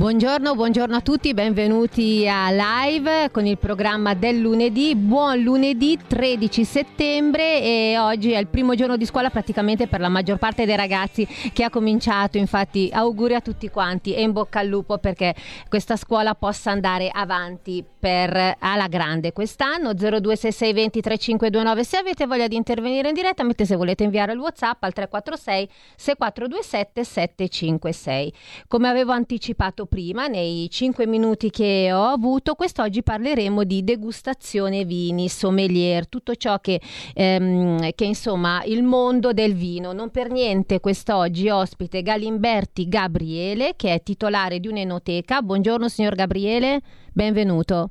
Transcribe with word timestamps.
Buongiorno, 0.00 0.54
buongiorno 0.54 0.96
a 0.96 1.02
tutti, 1.02 1.34
benvenuti 1.34 2.26
a 2.26 2.50
live 2.50 3.30
con 3.30 3.44
il 3.44 3.58
programma 3.58 4.14
del 4.14 4.38
lunedì. 4.38 4.96
Buon 4.96 5.40
lunedì 5.40 5.98
13 6.06 6.64
settembre 6.64 7.60
e 7.60 7.98
oggi 7.98 8.32
è 8.32 8.38
il 8.38 8.46
primo 8.46 8.74
giorno 8.74 8.96
di 8.96 9.04
scuola 9.04 9.28
praticamente 9.28 9.88
per 9.88 10.00
la 10.00 10.08
maggior 10.08 10.38
parte 10.38 10.64
dei 10.64 10.74
ragazzi 10.74 11.28
che 11.52 11.64
ha 11.64 11.68
cominciato. 11.68 12.38
Infatti 12.38 12.88
auguri 12.90 13.34
a 13.34 13.42
tutti 13.42 13.68
quanti 13.68 14.14
e 14.14 14.22
in 14.22 14.32
bocca 14.32 14.60
al 14.60 14.68
lupo 14.68 14.96
perché 14.96 15.34
questa 15.68 15.96
scuola 15.96 16.34
possa 16.34 16.70
andare 16.70 17.10
avanti 17.12 17.84
per 18.00 18.56
alla 18.58 18.88
grande 18.88 19.34
quest'anno 19.34 19.92
026620 19.92 21.00
3529 21.02 21.84
se 21.84 21.98
avete 21.98 22.26
voglia 22.26 22.48
di 22.48 22.56
intervenire 22.56 23.08
in 23.08 23.14
diretta 23.14 23.44
mentre 23.44 23.66
se 23.66 23.76
volete 23.76 24.04
inviare 24.04 24.32
il 24.32 24.38
whatsapp 24.38 24.82
al 24.82 24.94
346 24.94 25.68
6427 25.96 27.04
756 27.04 28.32
come 28.66 28.88
avevo 28.88 29.12
anticipato 29.12 29.84
prima 29.90 30.28
nei 30.28 30.70
5 30.70 31.06
minuti 31.06 31.50
che 31.50 31.90
ho 31.92 32.04
avuto 32.04 32.54
quest'oggi 32.54 33.02
parleremo 33.02 33.64
di 33.64 33.84
degustazione 33.84 34.84
vini 34.84 35.28
sommelier 35.28 36.08
tutto 36.08 36.36
ciò 36.36 36.60
che, 36.60 36.80
ehm, 37.12 37.90
che 37.94 38.04
insomma 38.04 38.62
il 38.64 38.84
mondo 38.84 39.32
del 39.32 39.54
vino 39.54 39.92
non 39.92 40.10
per 40.10 40.30
niente 40.30 40.80
quest'oggi 40.80 41.50
ospite 41.50 42.02
Galimberti 42.02 42.88
Gabriele 42.88 43.74
che 43.76 43.92
è 43.92 44.02
titolare 44.02 44.60
di 44.60 44.68
un'enoteca 44.68 45.42
buongiorno 45.42 45.88
signor 45.88 46.14
Gabriele 46.14 46.80
benvenuto 47.12 47.90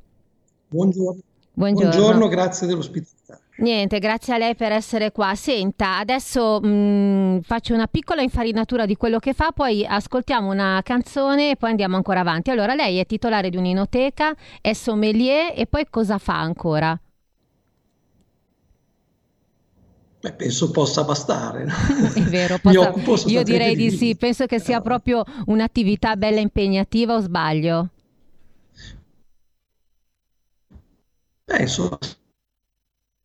Buongiorno. 0.68 1.20
Buongiorno. 1.52 1.90
Buongiorno, 1.90 2.28
grazie 2.28 2.66
dell'ospitalità. 2.68 3.39
Niente, 3.60 3.98
grazie 3.98 4.32
a 4.32 4.38
lei 4.38 4.54
per 4.54 4.72
essere 4.72 5.12
qua. 5.12 5.34
Senta, 5.34 5.98
adesso 5.98 6.60
mh, 6.60 7.40
faccio 7.42 7.74
una 7.74 7.86
piccola 7.88 8.22
infarinatura 8.22 8.86
di 8.86 8.96
quello 8.96 9.18
che 9.18 9.34
fa, 9.34 9.52
poi 9.52 9.84
ascoltiamo 9.84 10.50
una 10.50 10.80
canzone 10.82 11.50
e 11.50 11.56
poi 11.56 11.70
andiamo 11.70 11.96
ancora 11.96 12.20
avanti. 12.20 12.50
Allora, 12.50 12.74
lei 12.74 12.98
è 12.98 13.04
titolare 13.04 13.50
di 13.50 13.58
un'inoteca, 13.58 14.34
è 14.62 14.72
sommelier 14.72 15.52
e 15.54 15.66
poi 15.66 15.86
cosa 15.90 16.16
fa 16.16 16.40
ancora? 16.40 16.98
Beh, 20.22 20.32
penso 20.32 20.70
possa 20.70 21.04
bastare. 21.04 21.64
È 22.14 22.20
vero, 22.20 22.58
possa... 23.02 23.28
io 23.28 23.42
direi 23.42 23.74
di, 23.74 23.90
sì, 23.90 24.16
penso 24.16 24.44
che 24.44 24.58
sia 24.58 24.80
proprio 24.82 25.22
un'attività 25.46 26.16
bella 26.16 26.40
impegnativa 26.40 27.14
o 27.14 27.20
sbaglio? 27.20 27.88
Beh, 31.46 31.66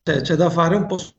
insomma, 0.05 0.21
c'è, 0.21 0.35
da 0.35 0.49
fare 0.49 0.75
un 0.75 0.85
po' 0.85 0.97
su, 0.97 1.11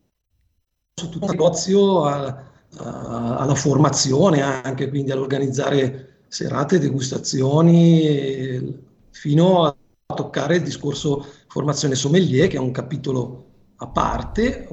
su 0.95 1.09
tutto 1.09 1.27
il 1.27 1.31
negozio, 1.33 2.05
alla 2.05 3.55
formazione 3.55 4.43
anche, 4.43 4.89
quindi 4.89 5.11
all'organizzare 5.11 6.21
serate, 6.29 6.79
degustazioni, 6.79 8.85
fino 9.11 9.65
a 9.65 9.77
toccare 10.15 10.57
il 10.57 10.63
discorso 10.63 11.27
formazione 11.49 11.95
sommelier, 11.95 12.49
che 12.49 12.57
è 12.57 12.61
un 12.61 12.71
capitolo 12.71 13.45
a 13.77 13.87
parte. 13.89 14.69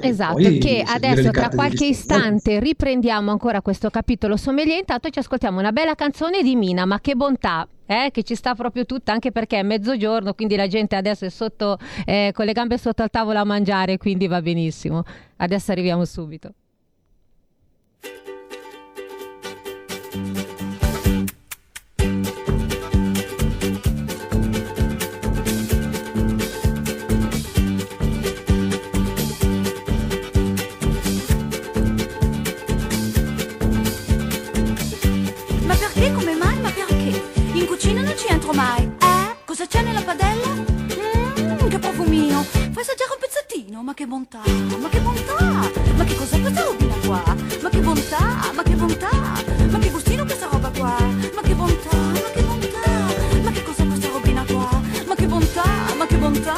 Esatto, 0.00 0.36
che 0.36 0.84
adesso 0.86 1.30
tra 1.30 1.48
qualche 1.48 1.86
istante 1.86 2.60
riprendiamo 2.60 3.30
ancora 3.30 3.62
questo 3.62 3.90
capitolo 3.90 4.36
sommelier, 4.36 4.78
intanto 4.78 5.08
ci 5.10 5.20
ascoltiamo 5.20 5.58
una 5.58 5.72
bella 5.72 5.94
canzone 5.94 6.42
di 6.42 6.54
Mina, 6.54 6.84
ma 6.84 7.00
che 7.00 7.14
bontà! 7.14 7.66
Eh, 7.90 8.10
che 8.12 8.22
ci 8.22 8.34
sta 8.34 8.54
proprio 8.54 8.84
tutta 8.84 9.12
anche 9.12 9.32
perché 9.32 9.58
è 9.58 9.62
mezzogiorno 9.62 10.34
quindi 10.34 10.56
la 10.56 10.66
gente 10.66 10.94
adesso 10.94 11.24
è 11.24 11.30
sotto 11.30 11.78
eh, 12.04 12.32
con 12.34 12.44
le 12.44 12.52
gambe 12.52 12.76
sotto 12.76 13.02
al 13.02 13.08
tavolo 13.08 13.38
a 13.38 13.44
mangiare 13.44 13.96
quindi 13.96 14.26
va 14.26 14.42
benissimo. 14.42 15.04
Adesso 15.36 15.72
arriviamo 15.72 16.04
subito 16.04 16.52
Cosa 39.58 39.70
c'è 39.70 39.82
nella 39.82 40.02
padella? 40.02 40.46
Mmm, 40.54 41.68
che 41.68 41.78
profumino. 41.80 42.44
Fai 42.44 42.80
assaggiare 42.80 43.10
un 43.10 43.18
pezzettino. 43.18 43.82
Ma 43.82 43.92
che 43.92 44.06
bontà, 44.06 44.40
ma 44.78 44.88
che 44.88 45.00
bontà. 45.00 45.44
Ma 45.96 46.04
che 46.04 46.14
cos'è 46.14 46.40
questa 46.40 46.62
robina 46.62 46.94
qua? 47.04 47.34
Ma 47.60 47.68
che 47.68 47.80
bontà, 47.80 48.52
ma 48.54 48.62
che 48.62 48.74
bontà. 48.76 49.10
Ma 49.68 49.78
che 49.80 49.90
gustino 49.90 50.24
questa 50.24 50.46
roba 50.46 50.70
qua? 50.70 50.96
Ma 51.34 51.40
che 51.42 51.54
bontà, 51.56 51.96
ma 51.96 52.30
che 52.32 52.42
bontà. 52.44 52.90
Ma 53.42 53.50
che 53.50 53.62
cos'è 53.64 53.86
questa 53.88 54.08
robina 54.08 54.44
qua? 54.44 54.80
Ma 55.08 55.14
che 55.16 55.26
bontà, 55.26 55.64
ma 55.96 56.06
che 56.06 56.16
bontà. 56.16 56.54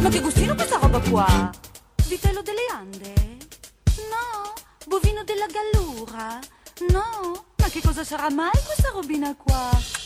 Ma 0.00 0.08
che 0.08 0.20
gustino 0.20 0.54
questa 0.56 0.78
roba 0.78 0.98
qua? 0.98 1.50
Vitello 2.08 2.42
delle 2.42 2.66
Ande? 2.72 3.12
No. 4.10 4.52
Bovino 4.88 5.22
della 5.22 5.46
Gallura? 5.46 6.40
No. 6.90 7.44
Ma 7.56 7.68
che 7.68 7.80
cosa 7.80 8.02
sarà 8.02 8.28
mai 8.30 8.50
questa 8.66 8.90
robina 8.92 9.32
qua? 9.36 10.01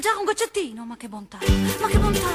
Assaggiare 0.00 0.18
un 0.18 0.24
goccettino, 0.24 0.84
ma 0.86 0.96
che 0.96 1.08
bontà, 1.08 1.38
ma 1.78 1.86
che 1.86 1.98
bontà, 1.98 2.28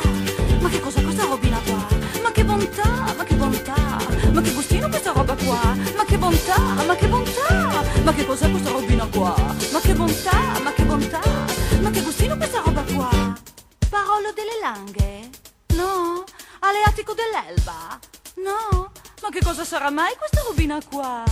ma 0.61 0.69
che 0.69 0.79
cos'è 0.79 1.01
questa 1.01 1.25
robina 1.25 1.59
qua? 1.65 1.87
Ma 2.21 2.31
che 2.31 2.45
bontà, 2.45 3.13
ma 3.17 3.23
che 3.23 3.33
bontà, 3.33 3.97
ma 4.31 4.41
che 4.41 4.53
gustino 4.53 4.87
questa 4.87 5.11
roba 5.11 5.35
qua? 5.35 5.75
Ma 5.95 6.05
che 6.05 6.17
bontà, 6.17 6.59
ma 6.59 6.95
che 6.95 7.07
bontà, 7.07 7.83
ma 8.03 8.13
che 8.13 8.25
cos'è 8.25 8.51
questa 8.51 8.69
robina 8.69 9.07
qua? 9.07 9.35
Ma 9.71 9.79
che 9.79 9.93
bontà, 9.95 10.59
ma 10.61 10.73
che 10.73 10.83
bontà, 10.83 11.21
ma 11.81 11.89
che 11.89 12.01
gustino 12.03 12.37
questa 12.37 12.61
roba 12.63 12.83
qua? 12.83 13.09
Parolo 13.89 14.31
delle 14.35 14.59
langhe? 14.61 15.29
No? 15.75 16.23
Aleatico 16.59 17.15
dell'Elba? 17.15 17.99
No? 18.35 18.91
Ma 19.23 19.29
che 19.29 19.39
cosa 19.43 19.65
sarà 19.65 19.89
mai 19.89 20.13
questa 20.17 20.43
robina 20.47 20.79
qua? 20.87 21.23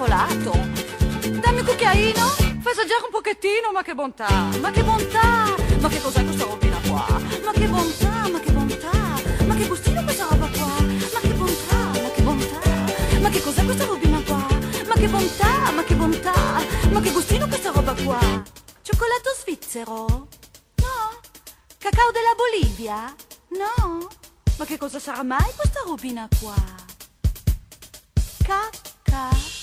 Cioccolato. 0.00 0.52
Dammi 1.40 1.60
un 1.60 1.64
cucchiaino, 1.64 2.26
fai 2.60 2.72
assaggiare 2.72 3.04
un 3.04 3.10
pochettino, 3.10 3.70
ma 3.72 3.82
che 3.82 3.94
bontà, 3.94 4.48
ma 4.60 4.70
che 4.70 4.82
bontà, 4.82 5.54
ma 5.78 5.88
che 5.88 6.00
cos'è 6.00 6.24
questa 6.24 6.44
robina 6.44 6.78
qua? 6.86 7.06
Ma 7.44 7.52
che 7.52 7.66
bontà, 7.66 8.28
ma 8.28 8.40
che 8.40 8.50
bontà, 8.50 8.90
ma 9.46 9.54
che 9.54 9.66
gustino 9.66 10.02
questa 10.02 10.26
roba 10.28 10.48
qua? 10.48 10.80
Ma 11.12 11.20
che 11.20 11.32
bontà, 11.34 11.76
ma 11.76 12.10
che 12.14 12.22
bontà, 12.22 12.60
ma 13.20 13.28
che 13.28 13.42
cos'è 13.42 13.64
questa 13.64 13.84
robina 13.84 14.20
qua? 14.22 14.46
Ma 14.86 14.94
che 14.94 15.08
bontà, 15.08 15.70
ma 15.70 15.84
che 15.84 15.94
bontà, 15.94 16.34
ma 16.90 17.00
che 17.00 17.10
gustino 17.10 17.46
questa 17.46 17.70
roba 17.72 17.94
qua? 18.02 18.20
Cioccolato 18.82 19.30
svizzero? 19.40 20.28
No. 20.76 21.20
Cacao 21.78 22.10
della 22.10 22.34
Bolivia? 22.36 23.14
No. 23.50 24.08
Ma 24.56 24.64
che 24.64 24.76
cosa 24.76 24.98
sarà 24.98 25.22
mai 25.22 25.50
questa 25.56 25.80
robina 25.86 26.28
qua? 26.40 26.79
Ka, 28.50 28.62
ka. 29.06 29.59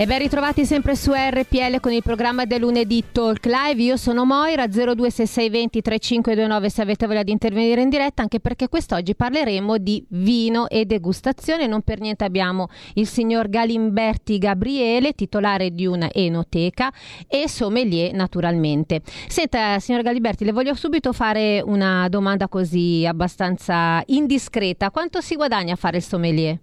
E 0.00 0.06
ben 0.06 0.20
ritrovati 0.20 0.64
sempre 0.64 0.94
su 0.94 1.10
RPL 1.12 1.80
con 1.80 1.90
il 1.90 2.04
programma 2.04 2.44
del 2.44 2.60
lunedì 2.60 3.02
Talk 3.10 3.44
Live. 3.46 3.82
Io 3.82 3.96
sono 3.96 4.24
Moira 4.24 4.68
026620 4.68 5.82
3529 5.82 6.70
se 6.70 6.82
avete 6.82 7.06
voglia 7.08 7.24
di 7.24 7.32
intervenire 7.32 7.82
in 7.82 7.88
diretta, 7.88 8.22
anche 8.22 8.38
perché 8.38 8.68
quest'oggi 8.68 9.16
parleremo 9.16 9.76
di 9.78 10.06
vino 10.10 10.68
e 10.68 10.84
degustazione. 10.84 11.66
Non 11.66 11.82
per 11.82 11.98
niente 11.98 12.22
abbiamo 12.22 12.68
il 12.94 13.08
signor 13.08 13.48
Galimberti 13.48 14.38
Gabriele, 14.38 15.14
titolare 15.14 15.74
di 15.74 15.86
una 15.86 16.08
enoteca 16.12 16.92
e 17.26 17.48
sommelier 17.48 18.14
naturalmente. 18.14 19.02
Senta, 19.26 19.80
signor 19.80 20.02
Galimberti, 20.02 20.44
le 20.44 20.52
voglio 20.52 20.74
subito 20.74 21.12
fare 21.12 21.60
una 21.60 22.08
domanda 22.08 22.46
così 22.46 23.04
abbastanza 23.04 24.00
indiscreta. 24.06 24.92
Quanto 24.92 25.20
si 25.20 25.34
guadagna 25.34 25.72
a 25.72 25.76
fare 25.76 25.96
il 25.96 26.04
sommelier? 26.04 26.58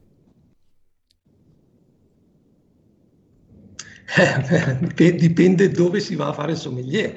Eh, 4.05 5.13
dipende 5.15 5.69
dove 5.69 5.99
si 5.99 6.15
va 6.15 6.27
a 6.27 6.33
fare 6.33 6.51
il 6.51 6.57
sommelier, 6.57 7.15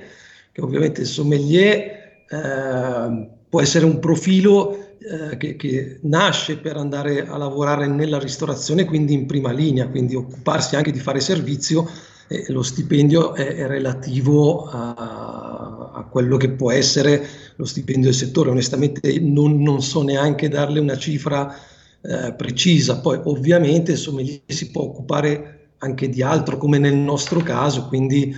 che 0.53 0.61
ovviamente 0.61 1.03
il 1.03 1.07
sommelier 1.07 2.25
eh, 2.29 3.29
può 3.49 3.61
essere 3.61 3.85
un 3.85 3.99
profilo 3.99 4.97
eh, 4.99 5.37
che, 5.37 5.57
che, 5.57 5.99
nasce 6.03 6.59
per 6.59 6.77
andare 6.77 7.27
a 7.27 7.37
lavorare 7.37 7.87
nella 7.87 8.19
ristorazione, 8.19 8.85
quindi 8.85 9.13
in 9.13 9.27
prima 9.27 9.53
linea, 9.53 9.89
quindi 9.89 10.15
occuparsi 10.15 10.77
anche 10.77 10.91
di 10.91 10.99
fare 10.99 11.21
servizio 11.21 11.89
e 12.27 12.45
lo 12.49 12.63
stipendio 12.63 13.35
è, 13.35 13.55
è 13.55 13.67
relativo 13.67 14.67
a, 14.67 15.93
a, 15.95 16.09
quello 16.11 16.37
che 16.37 16.51
può 16.51 16.71
essere 16.71 17.27
lo 17.57 17.65
stipendio 17.65 18.11
del 18.11 18.19
settore. 18.19 18.51
Onestamente 18.51 19.19
non, 19.21 19.63
non 19.63 19.81
so 19.83 20.03
neanche 20.03 20.49
darle 20.49 20.81
una 20.81 20.99
cifra 20.99 21.55
eh, 22.01 22.35
precisa, 22.35 23.01
poi 23.01 23.21
ovviamente 23.25 23.93
il 23.93 23.99
sommelier 23.99 24.41
si 24.47 24.71
può 24.71 24.83
occupare 24.83 25.58
anche 25.79 26.09
di 26.09 26.23
altro, 26.23 26.57
come 26.57 26.79
nel 26.79 26.97
nostro 26.97 27.41
caso, 27.41 27.87
quindi 27.89 28.35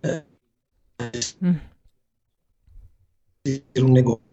eh, 0.00 0.24
mm. 1.44 1.54
un 3.80 3.92
negozio. 3.92 4.30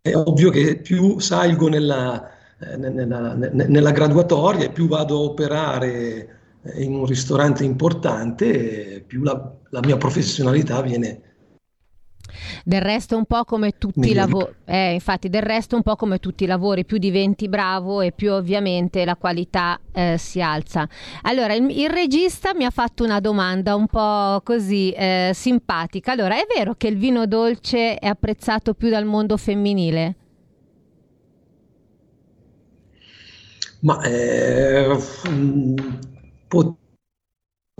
È 0.00 0.14
ovvio 0.14 0.50
che 0.50 0.76
più 0.78 1.18
salgo 1.18 1.68
nella, 1.68 2.30
eh, 2.58 2.76
nella, 2.76 3.34
nella 3.34 3.90
graduatoria, 3.90 4.70
più 4.70 4.86
vado 4.88 5.16
a 5.16 5.22
operare 5.22 6.60
eh, 6.62 6.82
in 6.82 6.94
un 6.94 7.06
ristorante 7.06 7.64
importante, 7.64 9.02
più 9.06 9.22
la, 9.22 9.56
la 9.70 9.80
mia 9.80 9.96
professionalità 9.96 10.80
viene, 10.80 11.25
del 12.64 12.80
resto 12.80 13.16
un 13.16 13.24
po' 13.24 13.44
come 13.44 13.78
tutti 13.78 14.10
i 14.10 14.14
lavori, 14.14 14.52
eh, 14.64 14.92
infatti 14.94 15.28
del 15.28 15.42
resto 15.42 15.76
un 15.76 15.82
po' 15.82 15.96
come 15.96 16.18
tutti 16.18 16.44
i 16.44 16.46
lavori, 16.46 16.84
più 16.84 16.98
diventi 16.98 17.48
bravo 17.48 18.00
e 18.00 18.12
più 18.12 18.32
ovviamente 18.32 19.04
la 19.04 19.16
qualità 19.16 19.78
eh, 19.92 20.16
si 20.18 20.40
alza. 20.40 20.88
Allora, 21.22 21.54
il, 21.54 21.68
il, 21.70 21.90
regista 21.90 22.54
mi 22.54 22.64
ha 22.64 22.70
fatto 22.70 23.04
una 23.04 23.20
domanda 23.20 23.74
un 23.74 23.86
po' 23.86 24.40
così 24.42 24.90
eh, 24.90 25.30
simpatica. 25.34 26.12
Allora, 26.12 26.36
è 26.36 26.46
vero 26.54 26.74
che 26.76 26.88
il 26.88 26.96
vino 26.96 27.26
dolce 27.26 27.96
è 27.96 28.06
apprezzato 28.06 28.74
più 28.74 28.88
dal 28.88 29.04
mondo 29.04 29.36
femminile? 29.36 30.14
Ma 33.80 34.02
eh, 34.02 34.96
pot- 36.48 36.76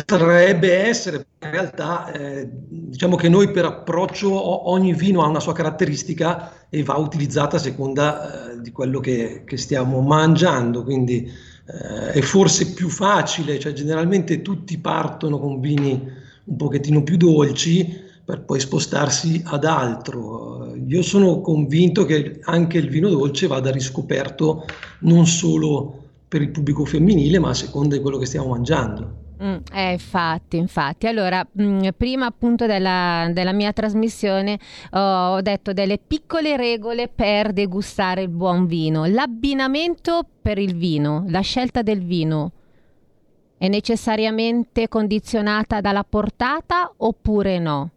Potrebbe 0.06 0.73
essere, 0.73 1.26
in 1.43 1.50
realtà 1.50 2.12
eh, 2.12 2.49
diciamo 2.49 3.17
che 3.17 3.29
noi 3.29 3.50
per 3.50 3.64
approccio 3.64 4.70
ogni 4.70 4.94
vino 4.94 5.25
ha 5.25 5.26
una 5.26 5.41
sua 5.41 5.53
caratteristica 5.53 6.69
e 6.70 6.85
va 6.85 6.94
utilizzata 6.94 7.56
a 7.56 7.58
seconda 7.58 8.53
eh, 8.53 8.61
di 8.61 8.70
quello 8.70 9.00
che, 9.00 9.43
che, 9.44 9.56
stiamo 9.56 10.00
mangiando, 10.03 10.85
quindi 10.85 11.29
eh, 11.67 12.12
è 12.12 12.20
forse 12.20 12.73
più 12.73 12.88
facile, 12.88 13.58
cioè 13.58 13.73
generalmente 13.73 14.43
tutti 14.43 14.79
partono 14.79 15.41
con 15.41 15.58
vini 15.58 16.00
un 16.44 16.56
pochettino 16.56 17.03
più 17.03 17.17
dolci 17.17 18.05
per 18.25 18.43
poi 18.43 18.61
spostarsi 18.61 19.43
ad 19.44 19.64
altro. 19.64 20.73
Io 20.87 21.03
sono 21.03 21.41
convinto 21.41 22.05
che 22.05 22.38
anche 22.44 22.79
il 22.79 22.91
vino 22.91 23.08
dolce 23.08 23.49
vada 23.49 23.73
riscoperto 23.73 24.67
non 25.00 25.26
solo 25.26 26.05
per 26.29 26.43
il 26.43 26.50
pubblico 26.50 26.85
femminile, 26.85 27.41
ma 27.41 27.49
a 27.49 27.55
seconda 27.55 27.97
di 27.97 28.03
quello 28.03 28.19
che 28.19 28.26
stiamo 28.26 28.50
mangiando. 28.50 29.25
Mm, 29.43 29.56
eh, 29.73 29.93
infatti, 29.93 30.56
infatti. 30.56 31.06
Allora, 31.06 31.47
mh, 31.50 31.62
mm, 31.62 31.88
prima 31.97 32.27
appunto 32.27 32.67
della, 32.67 33.29
della 33.33 33.53
mia 33.53 33.73
trasmissione 33.73 34.59
oh, 34.93 35.35
ho 35.35 35.41
detto 35.43 35.73
delle 35.73 35.99
piccole 35.99 36.56
regole 36.56 37.09
per 37.09 37.53
degustare 37.53 38.23
il 38.23 38.29
buon 38.29 38.67
vino. 38.67 39.05
L'abbinamento 39.05 40.27
per 40.41 40.59
il 40.59 40.75
vino, 40.75 41.25
la 41.29 41.41
scelta 41.41 41.83
del 41.83 42.03
vino 42.03 42.53
è 43.59 43.69
necessariamente 43.69 44.88
condizionata 44.88 45.81
dalla 45.81 46.05
portata 46.05 46.93
oppure 46.97 47.59
no? 47.59 47.91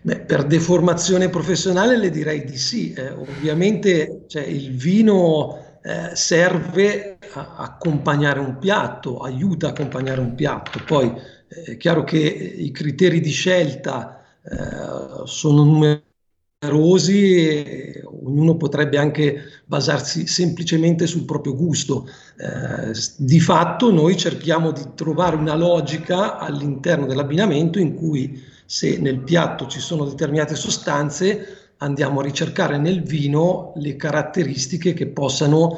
Beh, 0.00 0.20
per 0.20 0.44
deformazione 0.44 1.28
professionale 1.28 1.98
le 1.98 2.10
direi 2.10 2.44
di 2.44 2.56
sì. 2.56 2.92
Eh, 2.92 3.10
ovviamente 3.10 4.24
cioè, 4.28 4.44
il 4.44 4.70
vino 4.70 5.65
eh, 5.86 6.16
serve 6.16 7.18
a 7.34 7.54
accompagnare 7.58 8.40
un 8.40 8.58
piatto, 8.58 9.18
aiuta 9.18 9.68
a 9.68 9.70
accompagnare 9.70 10.20
un 10.20 10.34
piatto. 10.34 10.80
Poi 10.84 11.06
eh, 11.48 11.62
è 11.74 11.76
chiaro 11.76 12.02
che 12.02 12.18
i 12.18 12.72
criteri 12.72 13.20
di 13.20 13.30
scelta 13.30 14.20
eh, 14.42 15.26
sono 15.26 15.62
numerosi 15.62 17.36
e 17.46 18.02
ognuno 18.04 18.56
potrebbe 18.56 18.98
anche 18.98 19.62
basarsi 19.64 20.26
semplicemente 20.26 21.06
sul 21.06 21.24
proprio 21.24 21.54
gusto. 21.54 22.08
Eh, 22.36 22.92
di 23.18 23.38
fatto 23.38 23.92
noi 23.92 24.16
cerchiamo 24.16 24.72
di 24.72 24.82
trovare 24.96 25.36
una 25.36 25.54
logica 25.54 26.38
all'interno 26.38 27.06
dell'abbinamento 27.06 27.78
in 27.78 27.94
cui 27.94 28.42
se 28.66 28.98
nel 28.98 29.20
piatto 29.20 29.68
ci 29.68 29.78
sono 29.78 30.04
determinate 30.04 30.56
sostanze 30.56 31.65
andiamo 31.78 32.20
a 32.20 32.22
ricercare 32.22 32.78
nel 32.78 33.02
vino 33.02 33.72
le 33.76 33.96
caratteristiche 33.96 34.94
che 34.94 35.08
possano 35.08 35.76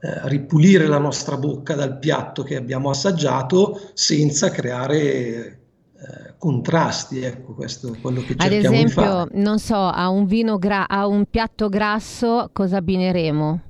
eh, 0.00 0.28
ripulire 0.28 0.86
la 0.86 0.98
nostra 0.98 1.36
bocca 1.36 1.74
dal 1.74 1.98
piatto 1.98 2.42
che 2.42 2.56
abbiamo 2.56 2.90
assaggiato 2.90 3.80
senza 3.94 4.50
creare 4.50 5.60
eh, 6.02 6.34
contrasti, 6.38 7.22
ecco 7.22 7.54
questo 7.54 7.92
è 7.92 8.00
quello 8.00 8.20
che 8.20 8.36
cerchiamo 8.36 8.56
Ad 8.56 8.64
esempio, 8.64 9.28
non 9.32 9.58
so, 9.58 9.76
a 9.76 10.08
un 10.08 10.26
vino 10.26 10.58
gra- 10.58 10.88
a 10.88 11.06
un 11.06 11.24
piatto 11.30 11.68
grasso 11.68 12.50
cosa 12.52 12.78
abbineremo? 12.78 13.60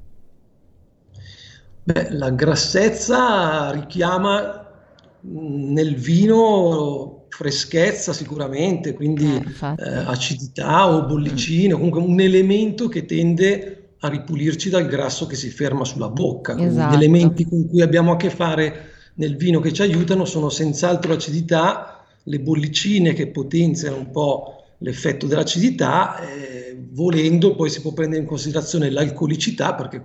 Beh, 1.85 2.11
la 2.12 2.30
grassezza 2.30 3.70
richiama 3.73 4.66
nel 5.20 5.97
vino 5.97 7.22
freschezza 7.32 8.12
sicuramente, 8.12 8.92
quindi 8.92 9.36
eh, 9.36 9.74
eh, 9.78 9.88
acidità 10.06 10.94
o 10.94 11.06
bollicine, 11.06 11.72
mm. 11.72 11.76
comunque 11.76 12.00
un 12.00 12.20
elemento 12.20 12.88
che 12.88 13.06
tende 13.06 13.94
a 14.00 14.08
ripulirci 14.08 14.68
dal 14.68 14.86
grasso 14.86 15.26
che 15.26 15.34
si 15.34 15.48
ferma 15.48 15.84
sulla 15.84 16.10
bocca. 16.10 16.58
Esatto. 16.58 16.92
Gli 16.92 16.96
elementi 16.96 17.44
con 17.48 17.66
cui 17.68 17.80
abbiamo 17.80 18.12
a 18.12 18.16
che 18.16 18.28
fare 18.28 18.90
nel 19.14 19.36
vino 19.36 19.60
che 19.60 19.72
ci 19.72 19.80
aiutano 19.80 20.26
sono 20.26 20.50
senz'altro 20.50 21.12
l'acidità, 21.12 22.04
le 22.24 22.40
bollicine 22.40 23.14
che 23.14 23.28
potenziano 23.28 23.96
un 23.96 24.10
po' 24.10 24.64
l'effetto 24.78 25.26
dell'acidità, 25.26 26.20
eh, 26.20 26.86
volendo 26.90 27.54
poi 27.54 27.70
si 27.70 27.80
può 27.80 27.92
prendere 27.92 28.20
in 28.20 28.28
considerazione 28.28 28.90
l'alcolicità, 28.90 29.74
perché 29.74 30.04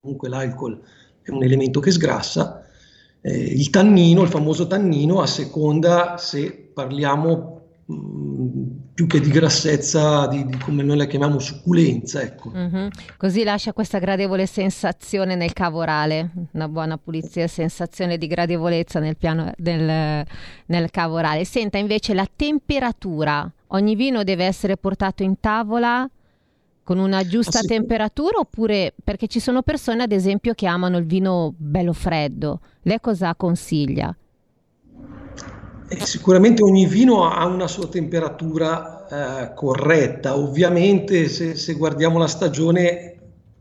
comunque 0.00 0.28
l'alcol 0.28 0.80
è 1.22 1.30
un 1.30 1.42
elemento 1.42 1.80
che 1.80 1.90
sgrassa, 1.90 2.64
eh, 3.22 3.36
il 3.36 3.70
tannino, 3.70 4.22
il 4.22 4.28
famoso 4.28 4.66
tannino, 4.66 5.20
a 5.20 5.26
seconda 5.26 6.16
se 6.16 6.70
parliamo 6.72 7.60
mm, 7.90 8.66
più 8.94 9.06
che 9.06 9.20
di 9.20 9.30
grassezza, 9.30 10.26
di, 10.26 10.44
di, 10.46 10.56
come 10.58 10.82
noi 10.82 10.96
la 10.96 11.06
chiamiamo 11.06 11.38
succulenza. 11.38 12.20
Ecco. 12.20 12.50
Mm-hmm. 12.50 12.88
Così 13.16 13.44
lascia 13.44 13.72
questa 13.72 13.98
gradevole 13.98 14.46
sensazione 14.46 15.34
nel 15.36 15.52
cavo 15.52 15.78
orale, 15.78 16.30
una 16.52 16.68
buona 16.68 16.98
pulizia 16.98 17.46
sensazione 17.46 18.18
di 18.18 18.26
gradevolezza 18.26 19.00
nel, 19.00 19.16
piano, 19.16 19.52
nel, 19.56 20.26
nel 20.66 20.90
cavo 20.90 21.16
orale. 21.16 21.44
Senta 21.44 21.78
invece 21.78 22.14
la 22.14 22.28
temperatura, 22.34 23.50
ogni 23.68 23.94
vino 23.94 24.24
deve 24.24 24.44
essere 24.44 24.76
portato 24.76 25.22
in 25.22 25.40
tavola 25.40 26.08
con 26.90 26.98
una 26.98 27.24
giusta 27.24 27.60
temperatura 27.60 28.38
oppure 28.38 28.92
perché 29.04 29.28
ci 29.28 29.38
sono 29.38 29.62
persone 29.62 30.02
ad 30.02 30.10
esempio 30.10 30.54
che 30.54 30.66
amano 30.66 30.98
il 30.98 31.06
vino 31.06 31.54
bello 31.56 31.92
freddo. 31.92 32.62
Lei 32.82 32.98
cosa 33.00 33.32
consiglia? 33.36 34.12
Eh, 35.86 36.04
sicuramente 36.04 36.64
ogni 36.64 36.86
vino 36.86 37.30
ha 37.30 37.46
una 37.46 37.68
sua 37.68 37.86
temperatura 37.86 39.06
eh, 39.06 39.54
corretta, 39.54 40.36
ovviamente 40.36 41.28
se, 41.28 41.54
se, 41.54 41.74
guardiamo 41.74 42.18
la 42.18 42.26
stagione 42.26 43.18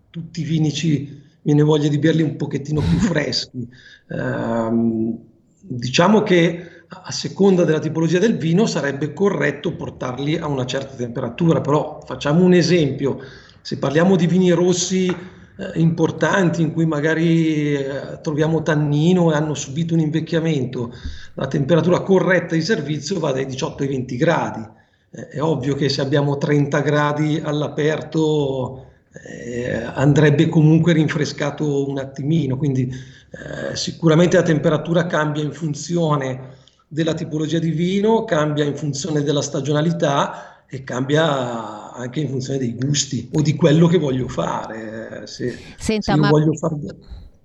tutti 0.10 0.42
i 0.42 0.44
vini 0.44 0.74
ci 0.74 1.22
viene 1.44 1.62
voglia 1.62 1.88
di 1.88 2.00
berli 2.00 2.24
un 2.24 2.36
pochettino 2.36 2.82
più 2.82 2.98
freschi. 3.06 3.70
Eh, 4.08 5.18
diciamo 5.62 6.24
che 6.24 6.69
a 6.92 7.12
seconda 7.12 7.66
della 7.66 7.80
tipologia 7.80 8.18
del 8.18 8.38
vino 8.38 8.66
sarebbe 8.66 9.14
corretto 9.14 9.76
portarli 9.76 10.38
a 10.38 10.48
una 10.48 10.66
certa 10.66 10.96
temperatura, 10.96 11.62
però 11.62 12.02
facciamo 12.04 12.44
un 12.44 12.54
esempio, 12.54 13.20
se 13.62 13.78
parliamo 13.78 14.16
di 14.16 14.26
vini 14.26 14.50
rossi 14.50 15.08
eh, 15.08 15.80
importanti 15.80 16.64
in 16.64 16.74
cui 16.74 16.88
magari 16.88 17.76
eh, 17.76 18.20
troviamo 18.24 18.64
tannino 18.64 19.32
e 19.32 19.36
hanno 19.36 19.54
subito 19.54 19.94
un 19.94 20.00
invecchiamento, 20.00 20.92
la 21.36 21.48
temperatura 21.48 22.02
corretta 22.02 22.56
di 22.56 22.62
servizio 22.62 23.20
va 23.20 23.34
dai 23.34 23.46
18 23.46 23.84
ai 23.84 23.90
20 23.90 24.18
gradi. 24.18 24.68
Eh, 25.12 25.28
è 25.28 25.42
ovvio 25.42 25.76
che 25.76 25.90
se 25.90 26.02
abbiamo 26.02 26.40
30 26.40 26.80
gradi 26.80 27.40
all'aperto 27.44 28.86
eh, 29.12 29.74
andrebbe 29.94 30.50
comunque 30.50 30.94
rinfrescato 30.94 31.88
un 31.88 32.00
attimino, 32.00 32.58
quindi 32.58 32.90
eh, 32.90 33.76
sicuramente 33.76 34.38
la 34.38 34.44
temperatura 34.44 35.06
cambia 35.06 35.44
in 35.44 35.52
funzione 35.52 36.58
della 36.92 37.14
tipologia 37.14 37.60
di 37.60 37.70
vino, 37.70 38.26
cambia 38.26 38.66
in 38.66 38.76
funzione 38.76 39.22
della 39.22 39.44
stagionalità 39.44 40.66
e 40.68 40.84
cambia 40.84 41.94
anche 41.94 42.20
in 42.20 42.30
funzione 42.30 42.58
dei 42.58 42.76
gusti 42.76 43.30
o 43.34 43.42
di 43.42 43.56
quello 43.56 43.88
che 43.88 44.00
voglio 44.00 44.28
fare. 44.28 45.28
Se, 45.28 45.56
Senta, 45.78 46.14
se 46.14 46.20
ma, 46.20 46.30
voglio 46.30 46.54
far... 46.56 46.76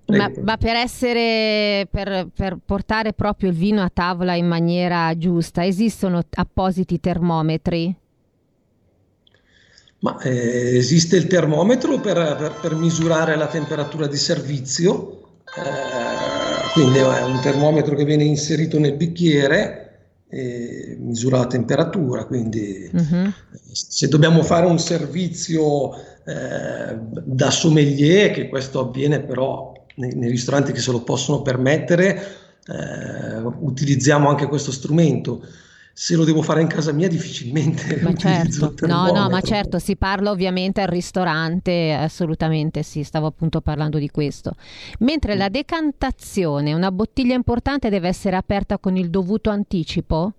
ma, 0.06 0.30
ma, 0.42 0.56
per 0.56 0.76
essere 0.76 1.86
per, 1.90 2.28
per, 2.34 2.58
portare 2.64 3.12
proprio 3.12 3.50
il 3.50 3.56
vino 3.56 3.82
a 3.82 3.90
tavola 3.92 4.34
in 4.34 4.46
maniera 4.46 5.16
giusta, 5.18 5.64
esistono 5.64 6.22
appositi 6.30 6.98
termometri? 6.98 7.94
Ma, 9.98 10.18
eh, 10.20 10.76
esiste 10.76 11.16
il 11.16 11.26
termometro 11.26 12.00
per, 12.00 12.36
per, 12.38 12.58
per, 12.60 12.74
misurare 12.74 13.36
la 13.36 13.46
temperatura 13.46 14.06
di 14.06 14.18
servizio. 14.18 15.20
Eh, 15.56 16.43
quindi 16.74 16.98
è 16.98 17.22
un 17.22 17.38
termometro 17.40 17.94
che 17.94 18.04
viene 18.04 18.24
inserito 18.24 18.80
nel 18.80 18.94
bicchiere 18.94 19.80
e 20.28 20.96
misura 20.98 21.38
la 21.38 21.46
temperatura, 21.46 22.24
quindi 22.24 22.90
uh-huh. 22.92 23.32
se 23.70 24.08
dobbiamo 24.08 24.42
fare 24.42 24.66
un 24.66 24.80
servizio 24.80 25.94
eh, 26.24 26.98
da 26.98 27.50
sommelier, 27.50 28.32
che 28.32 28.48
questo 28.48 28.80
avviene 28.80 29.20
però 29.20 29.72
nei, 29.94 30.16
nei, 30.16 30.28
ristoranti 30.28 30.72
che 30.72 30.80
se 30.80 30.90
lo 30.90 31.02
possono 31.02 31.42
permettere, 31.42 32.20
eh, 32.66 33.40
utilizziamo 33.60 34.28
anche 34.28 34.48
questo 34.48 34.72
strumento 34.72 35.46
se 35.96 36.16
lo 36.16 36.24
devo 36.24 36.42
fare 36.42 36.60
in 36.60 36.66
casa 36.66 36.90
mia 36.90 37.06
difficilmente 37.06 38.00
ma 38.02 38.12
certo. 38.18 38.74
no 38.80 39.12
no 39.12 39.28
ma 39.28 39.40
certo 39.40 39.78
si 39.78 39.94
parla 39.94 40.32
ovviamente 40.32 40.80
al 40.80 40.88
ristorante 40.88 41.92
assolutamente 41.92 42.82
sì 42.82 43.04
stavo 43.04 43.26
appunto 43.26 43.60
parlando 43.60 43.98
di 43.98 44.10
questo. 44.10 44.56
Mentre 44.98 45.36
la 45.36 45.48
decantazione 45.48 46.72
una 46.72 46.90
bottiglia 46.90 47.36
importante 47.36 47.90
deve 47.90 48.08
essere 48.08 48.34
aperta 48.34 48.78
con 48.78 48.96
il 48.96 49.08
dovuto 49.08 49.50
anticipo? 49.50 50.32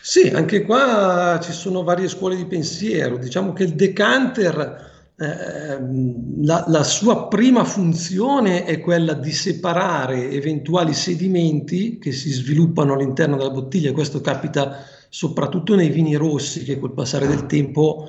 Sì 0.00 0.26
anche 0.26 0.62
qua 0.62 1.38
ci 1.40 1.52
sono 1.52 1.84
varie 1.84 2.08
scuole 2.08 2.34
di 2.34 2.46
pensiero. 2.46 3.16
Diciamo 3.16 3.52
che 3.52 3.62
il 3.62 3.74
decanter 3.74 4.90
la, 5.24 6.64
la, 6.66 6.82
sua 6.82 7.28
prima 7.28 7.64
funzione 7.64 8.64
è 8.64 8.80
quella 8.80 9.14
di 9.14 9.30
separare 9.30 10.30
eventuali 10.30 10.92
sedimenti 10.94 11.98
che 11.98 12.12
si 12.12 12.30
sviluppano 12.30 12.94
all'interno 12.94 13.36
della 13.36 13.50
bottiglia, 13.50 13.92
questo 13.92 14.20
capita 14.20 14.84
soprattutto 15.08 15.74
nei 15.74 15.90
vini 15.90 16.14
rossi 16.14 16.64
che 16.64 16.78
col 16.78 16.92
passare 16.92 17.26
del 17.26 17.46
tempo, 17.46 18.08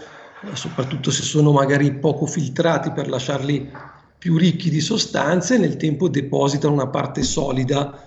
soprattutto 0.54 1.12
se 1.12 1.22
sono 1.22 1.52
magari 1.52 1.94
poco 1.96 2.26
filtrati 2.26 2.92
per 2.92 3.08
lasciarli 3.08 3.70
più 4.18 4.38
ricchi 4.38 4.70
di 4.70 4.80
sostanze, 4.80 5.58
nel 5.58 5.76
tempo 5.76 6.08
depositano 6.08 6.74
una 6.74 6.88
parte 6.88 7.24
solida 7.24 8.02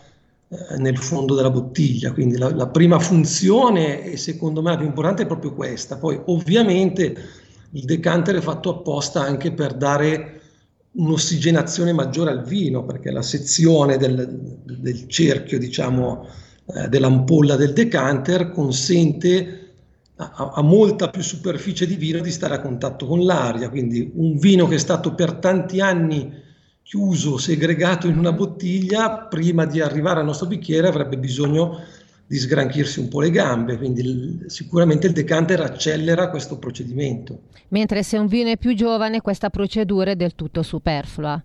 eh, 0.49 0.79
nel 0.79 0.97
fondo 0.97 1.35
della 1.35 1.51
bottiglia. 1.51 2.13
Quindi 2.13 2.39
la, 2.39 2.55
la 2.55 2.69
prima 2.69 2.99
funzione, 2.99 4.03
e 4.03 4.17
secondo 4.17 4.63
me 4.63 4.71
la 4.71 4.79
più 4.79 4.87
importante, 4.87 5.25
è 5.25 5.27
proprio 5.27 5.53
questa. 5.53 5.99
Poi 5.99 6.19
ovviamente 6.25 7.45
il 7.76 7.85
decanter 7.85 8.37
è 8.37 8.40
fatto 8.40 8.71
apposta 8.71 9.21
anche 9.21 9.52
per 9.52 9.75
dare 9.75 10.40
un'ossigenazione 10.92 11.92
maggiore 11.92 12.30
al 12.30 12.42
vino, 12.42 12.85
perché 12.85 13.11
la 13.11 13.23
sezione 13.23 13.99
del, 13.99 14.26
del 14.64 15.06
cerchio, 15.09 15.59
diciamo, 15.59 16.26
eh, 16.75 16.88
dell'ampolla 16.88 17.54
del 17.56 17.75
decanter 17.75 18.50
consente 18.50 19.75
a, 20.16 20.52
a, 20.54 20.62
molta 20.62 21.11
più 21.11 21.23
superficie 21.23 21.87
di 21.87 21.97
vino 21.97 22.21
di 22.21 22.30
stare 22.30 22.54
a 22.54 22.61
contatto 22.61 23.06
con 23.06 23.25
l'aria. 23.25 23.68
Quindi 23.68 24.11
un 24.14 24.38
vino 24.38 24.66
che 24.66 24.76
è 24.76 24.78
stato 24.78 25.14
per 25.14 25.35
tanti 25.35 25.80
anni 25.80 26.33
chiuso, 26.83 27.37
segregato 27.37 28.06
in 28.06 28.16
una 28.16 28.33
bottiglia, 28.33 29.26
prima 29.28 29.66
di 29.66 29.83
arrivare 29.83 30.21
al 30.21 30.25
nostro 30.25 30.47
bicchiere 30.47 30.88
avrebbe 30.88 31.18
bisogno 31.18 31.80
di 32.26 32.38
sgranchirsi 32.38 32.99
un 32.99 33.09
po' 33.09 33.21
le 33.21 33.30
gambe, 33.30 33.76
quindi 33.76 34.00
il, 34.00 34.45
sicuramente 34.49 35.06
il 35.06 35.12
decanter 35.12 35.61
accelera 35.61 36.28
questo 36.28 36.59
procedimento. 36.59 37.42
Mentre 37.68 38.02
se 38.02 38.18
un 38.18 38.26
vino 38.26 38.50
è 38.50 38.56
più 38.56 38.75
giovane 38.75 39.21
questa 39.21 39.49
procedura 39.49 40.11
è 40.11 40.16
del 40.16 40.35
tutto 40.35 40.62
superflua. 40.62 41.42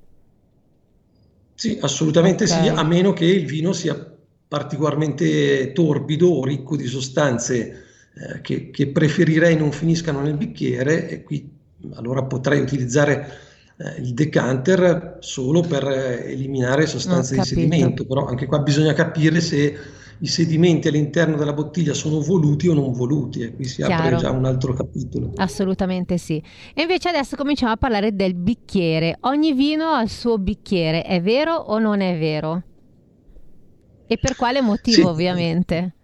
Sì, 1.54 1.78
assolutamente 1.80 2.46
okay. 2.46 2.64
sì, 2.64 2.68
a 2.70 2.84
meno 2.84 3.14
che 3.14 3.26
il 3.26 3.46
vino 3.46 3.74
sia 3.74 4.12
particolarmente 4.48 5.72
torbido 5.74 6.30
o 6.30 6.44
ricco 6.44 6.76
di 6.76 6.88
sostanze 6.88 7.84
eh, 8.14 8.42
che, 8.42 8.72
che, 8.72 8.88
preferirei 8.88 9.56
non 9.56 9.72
finiscano 9.72 10.22
nel 10.22 10.36
bicchiere 10.36 11.08
e 11.08 11.24
qui 11.24 11.50
allora 11.94 12.24
potrei 12.24 12.60
utilizzare 12.60 13.30
eh, 13.78 14.02
il 14.02 14.14
decanter 14.14 15.18
solo 15.20 15.62
per 15.62 15.88
eh, 15.88 16.32
eliminare 16.32 16.88
sostanze 16.88 17.36
di 17.36 17.44
sedimento, 17.44 18.06
però 18.06 18.26
anche 18.26 18.48
qua 18.48 18.60
bisogna 18.60 18.94
capire 18.94 19.40
se 19.40 19.78
i 20.22 20.28
sedimenti 20.28 20.88
all'interno 20.88 21.36
della 21.36 21.54
bottiglia 21.54 21.94
sono 21.94 22.22
voluti 22.22 22.68
o 22.68 22.74
non 22.74 22.94
voluti 22.94 23.42
e 23.42 23.56
qui 23.56 23.66
si 23.66 23.84
Chiaro. 23.84 24.04
apre 24.04 24.16
già 24.18 24.30
un 24.30 24.46
altro 24.46 24.74
capitolo. 24.74 25.32
Assolutamente 25.36 26.18
sì. 26.18 26.42
E 26.76 26.82
invece 26.84 27.10
adesso 27.10 27.36
cominciamo 27.36 27.72
a 27.72 27.78
parlare 27.78 28.16
del 28.16 28.36
bicchiere. 28.36 29.18
Ogni 29.22 29.54
vino 29.54 29.90
ha 29.90 30.02
il 30.02 30.10
suo 30.10 30.38
bicchiere, 30.38 31.04
è 31.04 31.22
vero 31.22 31.56
o 31.56 31.80
non 31.80 32.02
è 32.02 32.18
vero? 32.20 32.62
E 34.06 34.18
per 34.18 34.36
quale 34.36 34.62
motivo 34.62 35.02
sì, 35.02 35.08
ovviamente? 35.08 35.96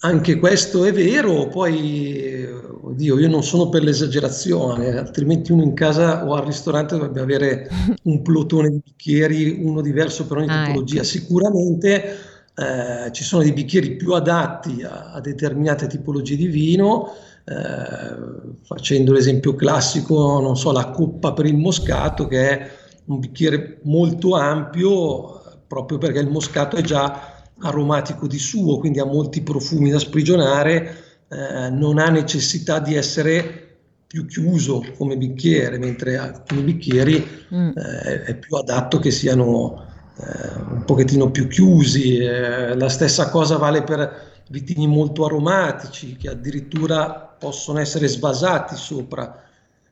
Anche 0.00 0.38
questo 0.38 0.84
è 0.84 0.92
vero, 0.92 1.48
poi, 1.48 2.44
oddio, 2.82 3.18
io 3.18 3.28
non 3.28 3.42
sono 3.42 3.70
per 3.70 3.82
l'esagerazione, 3.84 4.98
altrimenti 4.98 5.50
uno 5.50 5.62
in 5.62 5.72
casa 5.72 6.28
o 6.28 6.34
al 6.34 6.44
ristorante 6.44 6.96
dovrebbe 6.96 7.20
avere 7.22 7.68
un 8.04 8.20
plotone 8.20 8.68
di 8.68 8.80
bicchieri, 8.84 9.60
uno 9.62 9.80
diverso 9.80 10.26
per 10.26 10.38
ogni 10.38 10.48
ah, 10.50 10.64
tipologia. 10.66 10.96
Ecco. 10.96 11.04
Sicuramente 11.04 12.32
eh, 12.54 13.10
ci 13.12 13.24
sono 13.24 13.42
dei 13.42 13.52
bicchieri 13.52 13.96
più 13.96 14.12
adatti 14.12 14.82
a, 14.82 15.12
a 15.12 15.20
determinate 15.20 15.86
tipologie 15.86 16.36
di 16.36 16.46
vino, 16.46 17.12
eh, 17.44 18.54
facendo 18.62 19.12
l'esempio 19.12 19.54
classico, 19.54 20.40
non 20.40 20.56
so, 20.56 20.72
la 20.72 20.90
coppa 20.90 21.32
per 21.32 21.46
il 21.46 21.56
moscato 21.56 22.26
che 22.26 22.48
è 22.48 22.70
un 23.06 23.18
bicchiere 23.18 23.80
molto 23.82 24.34
ampio 24.34 25.42
proprio 25.66 25.98
perché 25.98 26.20
il 26.20 26.30
moscato 26.30 26.76
è 26.76 26.82
già 26.82 27.42
aromatico 27.58 28.26
di 28.26 28.38
suo, 28.38 28.78
quindi 28.78 29.00
ha 29.00 29.04
molti 29.04 29.42
profumi 29.42 29.90
da 29.90 29.98
sprigionare, 29.98 30.96
eh, 31.28 31.70
non 31.70 31.98
ha 31.98 32.08
necessità 32.10 32.78
di 32.78 32.94
essere 32.94 33.76
più 34.06 34.26
chiuso 34.26 34.84
come 34.96 35.16
bicchiere, 35.16 35.78
mentre 35.78 36.16
alcuni 36.16 36.62
bicchieri 36.62 37.26
mm. 37.52 37.70
eh, 37.70 38.22
è 38.24 38.36
più 38.36 38.54
adatto 38.56 38.98
che 38.98 39.10
siano 39.10 39.84
eh, 39.88 39.93
un 40.16 40.84
pochettino 40.84 41.30
più 41.30 41.48
chiusi. 41.48 42.18
Eh, 42.18 42.76
la 42.76 42.88
stessa 42.88 43.30
cosa 43.30 43.56
vale 43.56 43.82
per 43.82 44.32
vitigni 44.48 44.86
molto 44.86 45.24
aromatici 45.24 46.16
che 46.16 46.28
addirittura 46.28 47.12
possono 47.38 47.80
essere 47.80 48.06
svasati 48.06 48.76
sopra 48.76 49.42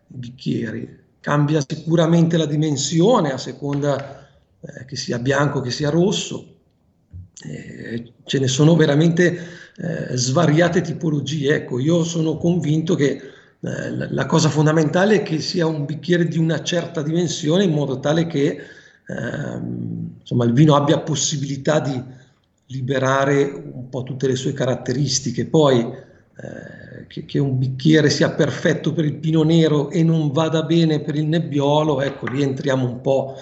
i 0.08 0.16
bicchieri. 0.16 1.00
Cambia 1.20 1.62
sicuramente 1.66 2.36
la 2.36 2.46
dimensione 2.46 3.32
a 3.32 3.38
seconda 3.38 4.28
eh, 4.60 4.84
che 4.84 4.96
sia 4.96 5.18
bianco 5.18 5.60
che 5.60 5.70
sia 5.70 5.90
rosso. 5.90 6.48
Eh, 7.44 8.12
ce 8.24 8.38
ne 8.38 8.46
sono 8.46 8.76
veramente 8.76 9.38
eh, 9.76 10.16
svariate 10.16 10.80
tipologie. 10.80 11.54
Ecco, 11.54 11.78
io 11.78 12.04
sono 12.04 12.36
convinto 12.36 12.94
che 12.94 13.20
eh, 13.60 14.10
la 14.10 14.26
cosa 14.26 14.48
fondamentale 14.48 15.16
è 15.16 15.22
che 15.22 15.40
sia 15.40 15.66
un 15.66 15.84
bicchiere 15.84 16.26
di 16.26 16.38
una 16.38 16.62
certa 16.62 17.02
dimensione 17.02 17.64
in 17.64 17.72
modo 17.72 18.00
tale 18.00 18.26
che 18.26 18.60
ehm, 19.06 20.16
insomma, 20.20 20.44
il 20.44 20.52
vino 20.52 20.74
abbia 20.74 21.00
possibilità 21.00 21.80
di 21.80 22.02
liberare 22.66 23.44
un 23.44 23.88
po' 23.88 24.02
tutte 24.02 24.26
le 24.26 24.36
sue 24.36 24.52
caratteristiche. 24.52 25.46
Poi 25.46 25.80
eh, 25.80 27.06
che, 27.06 27.24
che, 27.24 27.38
un 27.38 27.58
bicchiere 27.58 28.08
sia 28.10 28.30
perfetto 28.30 28.92
per 28.92 29.04
il 29.04 29.16
pino 29.16 29.42
nero 29.42 29.90
e 29.90 30.02
non 30.02 30.30
vada 30.32 30.62
bene 30.62 31.00
per 31.00 31.14
il 31.16 31.26
nebbiolo, 31.26 32.00
ecco, 32.00 32.26
rientriamo 32.26 32.84
un 32.84 33.00
po' 33.00 33.34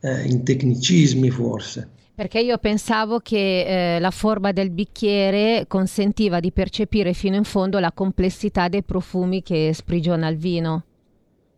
eh, 0.00 0.26
in 0.26 0.44
tecnicismi 0.44 1.30
forse. 1.30 1.88
Perché 2.14 2.40
io 2.40 2.56
pensavo 2.58 3.18
che 3.20 3.96
eh, 3.96 4.00
la 4.00 4.10
forma 4.10 4.52
del 4.52 4.70
bicchiere 4.70 5.66
consentiva 5.68 6.40
di 6.40 6.50
percepire 6.50 7.12
fino 7.12 7.36
in 7.36 7.44
fondo 7.44 7.78
la 7.78 7.92
complessità 7.92 8.68
dei 8.68 8.82
profumi 8.82 9.42
che 9.42 9.72
sprigiona 9.74 10.28
il 10.28 10.38
vino. 10.38 10.84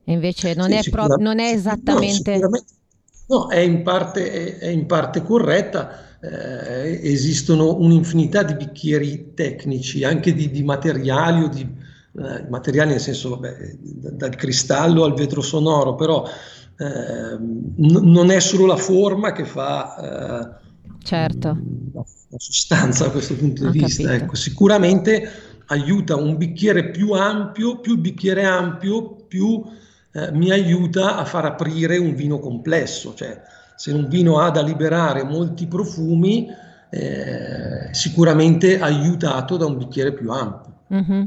Invece 0.05 0.55
non, 0.55 0.71
sì, 0.71 0.89
è, 0.89 0.91
pro- 0.91 1.17
non 1.17 1.39
è 1.39 1.53
esattamente... 1.53 2.39
No, 2.39 2.49
No, 3.29 3.49
è 3.49 3.59
in 3.59 3.83
parte, 3.83 4.59
è, 4.59 4.59
è 4.59 4.69
in 4.69 4.87
parte 4.87 5.23
corretta. 5.23 6.07
Eh, 6.21 7.01
esistono 7.11 7.77
un'infinità 7.77 8.43
di 8.43 8.55
bicchieri 8.55 9.35
tecnici, 9.35 10.03
anche 10.03 10.35
di, 10.35 10.51
di 10.51 10.65
materiali 10.65 11.45
o 11.45 11.49
di, 11.49 11.61
eh, 11.61 12.47
materiali 12.49 12.91
nel 12.91 13.01
senso 13.01 13.31
vabbè, 13.31 13.77
dal 13.79 14.35
cristallo 14.35 15.05
al 15.05 15.15
vetro 15.15 15.43
sonoro, 15.43 15.95
però 15.95 16.25
eh, 16.79 17.37
n- 17.37 18.11
non 18.11 18.31
è 18.31 18.41
solo 18.41 18.67
la 18.67 18.77
forma 18.77 19.33
che 19.33 19.45
fa 19.45 20.57
eh, 20.57 20.97
certo. 21.03 21.49
la, 21.93 22.05
la, 22.29 22.39
sostanza 22.39 23.05
da 23.05 23.11
questo 23.11 23.37
punto 23.37 23.69
di 23.71 23.79
Ho 23.79 23.87
vista. 23.87 24.13
Ecco, 24.13 24.35
sicuramente 24.35 25.31
aiuta 25.67 26.17
un 26.17 26.37
bicchiere 26.37 26.91
più 26.91 27.13
ampio, 27.13 27.79
più 27.79 27.93
il 27.93 28.01
bicchiere 28.01 28.45
ampio, 28.45 29.15
più 29.29 29.63
eh, 30.13 30.33
mi 30.33 30.51
aiuta 30.51 31.17
a 31.17 31.25
far 31.25 31.45
aprire 31.45 31.97
un 31.99 32.15
vino 32.15 32.39
complesso, 32.39 33.15
cioè 33.15 33.41
se 33.77 33.93
un 33.93 34.09
vino 34.09 34.41
ha 34.41 34.51
da 34.51 34.63
liberare 34.63 35.23
molti 35.23 35.67
profumi, 35.67 36.49
eh, 36.91 37.89
sicuramente 37.93 38.81
aiutato 38.81 39.57
da 39.57 39.67
un 39.67 39.79
bicchiere 39.79 40.13
più 40.13 40.31
ampio. 40.31 40.69
Mm-hmm. 40.93 41.25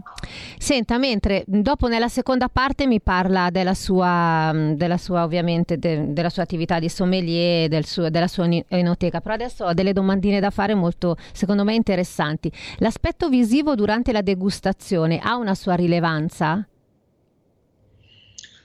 Senta, 0.58 0.98
mentre 0.98 1.44
dopo 1.46 1.88
nella 1.88 2.08
seconda 2.08 2.50
parte 2.50 2.88
mi 2.88 3.00
parla 3.00 3.52
della 3.52 3.76
sua, 3.76 4.52
della 4.76 4.98
sua 4.98 5.24
ovviamente, 5.24 5.78
de, 5.78 6.14
della 6.14 6.30
sua 6.30 6.44
attività 6.44 6.80
di 6.80 6.90
sommelier, 6.90 7.68
del 7.70 7.86
suo, 7.86 8.10
della 8.10 8.28
sua 8.28 8.50
enoteca, 8.68 9.22
però 9.22 9.36
adesso 9.36 9.66
ho 9.66 9.74
delle 9.74 9.94
domandine 9.94 10.40
da 10.40 10.50
fare 10.50 10.74
molto, 10.74 11.16
secondo 11.32 11.64
me, 11.64 11.76
interessanti. 11.76 12.52
L'aspetto 12.78 13.30
visivo 13.30 13.76
durante 13.76 14.12
la 14.12 14.22
degustazione 14.22 15.20
ha 15.20 15.36
una 15.36 15.54
sua 15.54 15.76
rilevanza? 15.76 16.66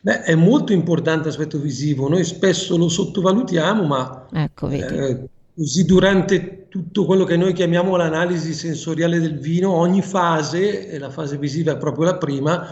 Beh, 0.07 0.23
è 0.23 0.37
molto 0.37 0.73
importante 0.73 1.25
l'aspetto 1.25 1.59
visivo, 1.59 2.09
noi 2.09 2.23
spesso 2.23 2.77
lo 2.77 2.89
sottovalutiamo, 2.89 3.83
ma 3.83 4.29
ecco, 4.33 4.69
eh, 4.69 5.29
così 5.53 5.85
durante 5.85 6.69
tutto 6.69 7.05
quello 7.05 7.25
che 7.25 7.37
noi 7.37 7.53
chiamiamo 7.53 7.97
l'analisi 7.97 8.55
sensoriale 8.55 9.19
del 9.19 9.41
vino, 9.41 9.73
ogni 9.73 10.03
fase, 10.03 10.89
e 10.89 10.99
la 11.01 11.11
fase 11.11 11.39
visiva 11.39 11.73
è 11.73 11.77
proprio 11.77 12.05
la 12.05 12.19
prima, 12.19 12.69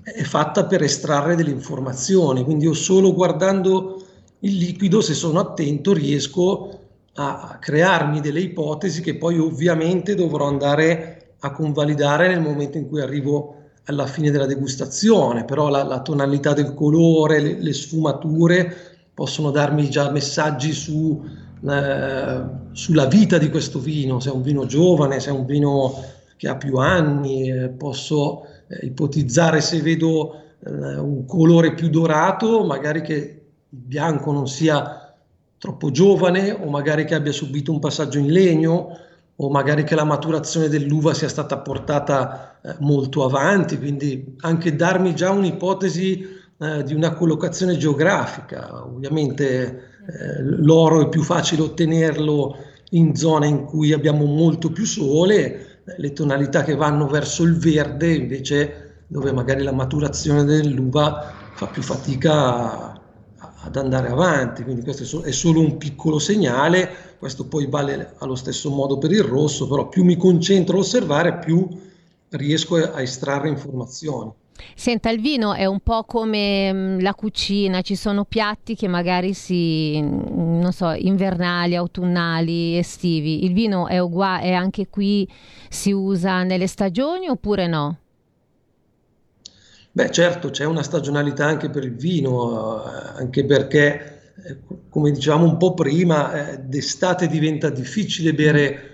è 0.00 0.22
fatta 0.22 0.66
per 0.66 0.84
estrarre 0.84 1.34
delle 1.34 1.50
informazioni, 1.50 2.44
quindi 2.44 2.66
io 2.66 2.72
solo 2.72 3.12
guardando 3.12 4.00
il 4.38 4.56
liquido, 4.56 5.00
se 5.00 5.14
sono 5.14 5.40
attento, 5.40 5.92
riesco 5.92 6.82
a 7.14 7.58
crearmi 7.60 8.20
delle 8.20 8.38
ipotesi 8.38 9.02
che 9.02 9.16
poi 9.16 9.40
ovviamente 9.40 10.14
dovrò 10.14 10.46
andare 10.46 11.34
a 11.40 11.50
convalidare 11.50 12.28
nel 12.28 12.42
momento 12.42 12.78
in 12.78 12.86
cui 12.86 13.00
arrivo 13.00 13.55
alla 13.86 14.06
fine 14.06 14.30
della 14.30 14.46
degustazione, 14.46 15.44
però 15.44 15.68
la, 15.68 15.84
la 15.84 16.00
tonalità 16.00 16.52
del 16.52 16.74
colore, 16.74 17.40
le, 17.40 17.60
le, 17.60 17.72
sfumature 17.72 18.74
possono 19.14 19.50
darmi 19.50 19.88
già 19.88 20.10
messaggi 20.10 20.72
su, 20.72 21.24
eh, 21.68 22.42
sulla 22.72 23.06
vita 23.06 23.38
di 23.38 23.48
questo 23.48 23.78
vino, 23.78 24.18
se 24.20 24.30
è 24.30 24.32
un 24.32 24.42
vino 24.42 24.66
giovane, 24.66 25.20
se 25.20 25.30
è 25.30 25.32
un 25.32 25.46
vino 25.46 25.94
che 26.36 26.48
ha 26.48 26.56
più 26.56 26.76
anni, 26.76 27.50
eh, 27.50 27.68
posso 27.68 28.42
eh, 28.66 28.86
ipotizzare 28.86 29.60
se 29.60 29.80
vedo 29.80 30.34
eh, 30.64 30.98
un 30.98 31.24
colore 31.24 31.74
più 31.74 31.88
dorato, 31.88 32.64
magari 32.64 33.02
che 33.02 33.14
il 33.14 33.78
bianco 33.78 34.32
non 34.32 34.48
sia 34.48 35.14
troppo 35.58 35.90
giovane 35.90 36.50
o 36.50 36.68
magari 36.68 37.04
che 37.04 37.14
abbia 37.14 37.32
subito 37.32 37.72
un 37.72 37.78
passaggio 37.78 38.18
in 38.18 38.30
legno 38.30 38.98
o 39.36 39.50
magari 39.50 39.84
che 39.84 39.94
la 39.94 40.04
maturazione 40.04 40.68
dell'uva 40.68 41.12
sia 41.12 41.28
stata 41.28 41.58
portata 41.58 42.58
eh, 42.62 42.74
molto 42.80 43.24
avanti, 43.24 43.78
quindi 43.78 44.36
anche 44.40 44.74
darmi 44.74 45.14
già 45.14 45.30
un'ipotesi 45.30 46.26
eh, 46.58 46.82
di 46.82 46.94
una 46.94 47.12
collocazione 47.12 47.76
geografica. 47.76 48.84
Ovviamente 48.84 49.64
eh, 50.06 50.42
l'oro 50.42 51.02
è 51.02 51.08
più 51.08 51.22
facile 51.22 51.62
ottenerlo 51.62 52.56
in 52.90 53.14
zone 53.14 53.48
in 53.48 53.64
cui 53.64 53.92
abbiamo 53.92 54.24
molto 54.24 54.70
più 54.70 54.86
sole, 54.86 55.80
le 55.98 56.12
tonalità 56.12 56.62
che 56.62 56.74
vanno 56.74 57.06
verso 57.06 57.42
il 57.42 57.56
verde 57.56 58.14
invece 58.14 59.04
dove 59.06 59.32
magari 59.32 59.62
la 59.62 59.72
maturazione 59.72 60.44
dell'uva 60.44 61.32
fa 61.54 61.66
più 61.66 61.82
fatica 61.82 62.95
ad 63.66 63.76
andare 63.76 64.08
avanti, 64.08 64.62
quindi 64.62 64.82
questo 64.82 65.22
è 65.22 65.32
solo 65.32 65.60
un 65.60 65.76
piccolo 65.76 66.18
segnale, 66.20 67.16
questo 67.18 67.46
poi 67.46 67.66
vale 67.66 68.14
allo 68.18 68.36
stesso 68.36 68.70
modo 68.70 68.96
per 68.98 69.10
il 69.10 69.22
rosso, 69.22 69.66
però 69.66 69.88
più 69.88 70.04
mi 70.04 70.16
concentro 70.16 70.76
a 70.76 70.80
osservare, 70.80 71.38
più 71.38 71.68
riesco 72.30 72.76
a 72.76 73.02
estrarre 73.02 73.48
informazioni. 73.48 74.32
Senta, 74.74 75.10
il 75.10 75.20
vino 75.20 75.52
è 75.52 75.66
un 75.66 75.80
po' 75.80 76.04
come 76.04 76.72
mm, 76.72 77.00
la 77.00 77.14
cucina, 77.14 77.82
ci 77.82 77.94
sono 77.94 78.24
piatti 78.24 78.74
che 78.74 78.88
magari 78.88 79.34
si, 79.34 80.00
mm, 80.00 80.60
non 80.60 80.72
so, 80.72 80.92
invernali, 80.92 81.74
autunnali, 81.76 82.78
estivi. 82.78 83.44
Il 83.44 83.52
vino 83.52 83.86
è 83.86 83.98
uguale, 83.98 84.54
anche 84.54 84.88
qui 84.88 85.28
si 85.68 85.92
usa 85.92 86.42
nelle 86.42 86.68
stagioni 86.68 87.28
oppure 87.28 87.66
no? 87.66 87.98
Beh, 89.96 90.10
certo, 90.10 90.50
c'è 90.50 90.66
una 90.66 90.82
stagionalità 90.82 91.46
anche 91.46 91.70
per 91.70 91.82
il 91.82 91.94
vino, 91.96 92.84
eh, 92.84 93.12
anche 93.16 93.46
perché, 93.46 94.34
eh, 94.44 94.56
come 94.90 95.10
dicevamo 95.10 95.46
un 95.46 95.56
po' 95.56 95.72
prima, 95.72 96.50
eh, 96.52 96.58
d'estate 96.58 97.26
diventa 97.28 97.70
difficile 97.70 98.34
bere 98.34 98.90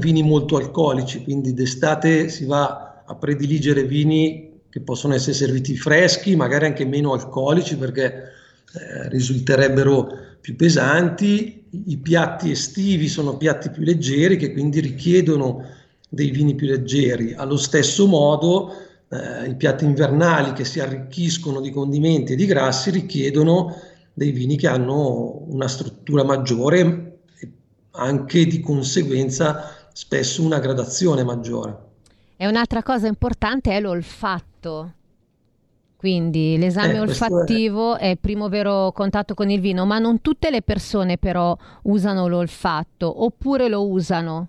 vini 0.00 0.24
molto 0.24 0.56
alcolici, 0.56 1.22
quindi 1.22 1.54
d'estate 1.54 2.28
si 2.28 2.46
va 2.46 3.04
a 3.06 3.14
prediligere 3.14 3.84
vini 3.84 4.62
che 4.68 4.80
possono 4.80 5.14
essere 5.14 5.34
serviti 5.34 5.76
freschi, 5.76 6.34
magari 6.34 6.66
anche 6.66 6.84
meno 6.84 7.12
alcolici 7.12 7.76
perché 7.76 8.32
risulterebbero 9.10 10.08
più 10.40 10.56
pesanti. 10.56 11.62
I 11.86 11.96
piatti 11.98 12.50
estivi 12.50 13.06
sono 13.06 13.36
piatti 13.36 13.70
più 13.70 13.84
leggeri 13.84 14.36
che 14.36 14.50
quindi 14.52 14.80
richiedono 14.80 15.64
dei 16.08 16.30
vini 16.32 16.56
più 16.56 16.66
leggeri. 16.66 17.34
Allo 17.34 17.56
stesso 17.56 18.08
modo, 18.08 18.72
eh, 19.10 19.48
i 19.48 19.56
piatti 19.56 19.84
invernali 19.84 20.52
che 20.52 20.64
si 20.64 20.80
arricchiscono 20.80 21.60
di 21.60 21.70
condimenti 21.70 22.32
e 22.32 22.36
di 22.36 22.46
grassi 22.46 22.90
richiedono 22.90 23.74
dei 24.12 24.30
vini 24.30 24.56
che 24.56 24.68
hanno 24.68 25.42
una 25.48 25.68
struttura 25.68 26.22
maggiore 26.24 27.20
e 27.40 27.50
anche 27.92 28.46
di 28.46 28.60
conseguenza 28.60 29.88
spesso 29.92 30.42
una 30.42 30.60
gradazione 30.60 31.24
maggiore. 31.24 31.88
E 32.36 32.46
un'altra 32.46 32.82
cosa 32.82 33.06
importante 33.06 33.72
è 33.72 33.80
l'olfatto. 33.80 34.94
Quindi 35.96 36.56
l'esame 36.56 36.94
eh, 36.94 37.00
olfattivo 37.00 37.96
è... 37.96 38.02
è 38.02 38.06
il 38.06 38.18
primo 38.18 38.48
vero 38.48 38.92
contatto 38.92 39.34
con 39.34 39.50
il 39.50 39.60
vino, 39.60 39.84
ma 39.84 39.98
non 39.98 40.22
tutte 40.22 40.48
le 40.50 40.62
persone 40.62 41.18
però 41.18 41.54
usano 41.82 42.26
l'olfatto 42.26 43.24
oppure 43.24 43.68
lo 43.68 43.86
usano. 43.86 44.48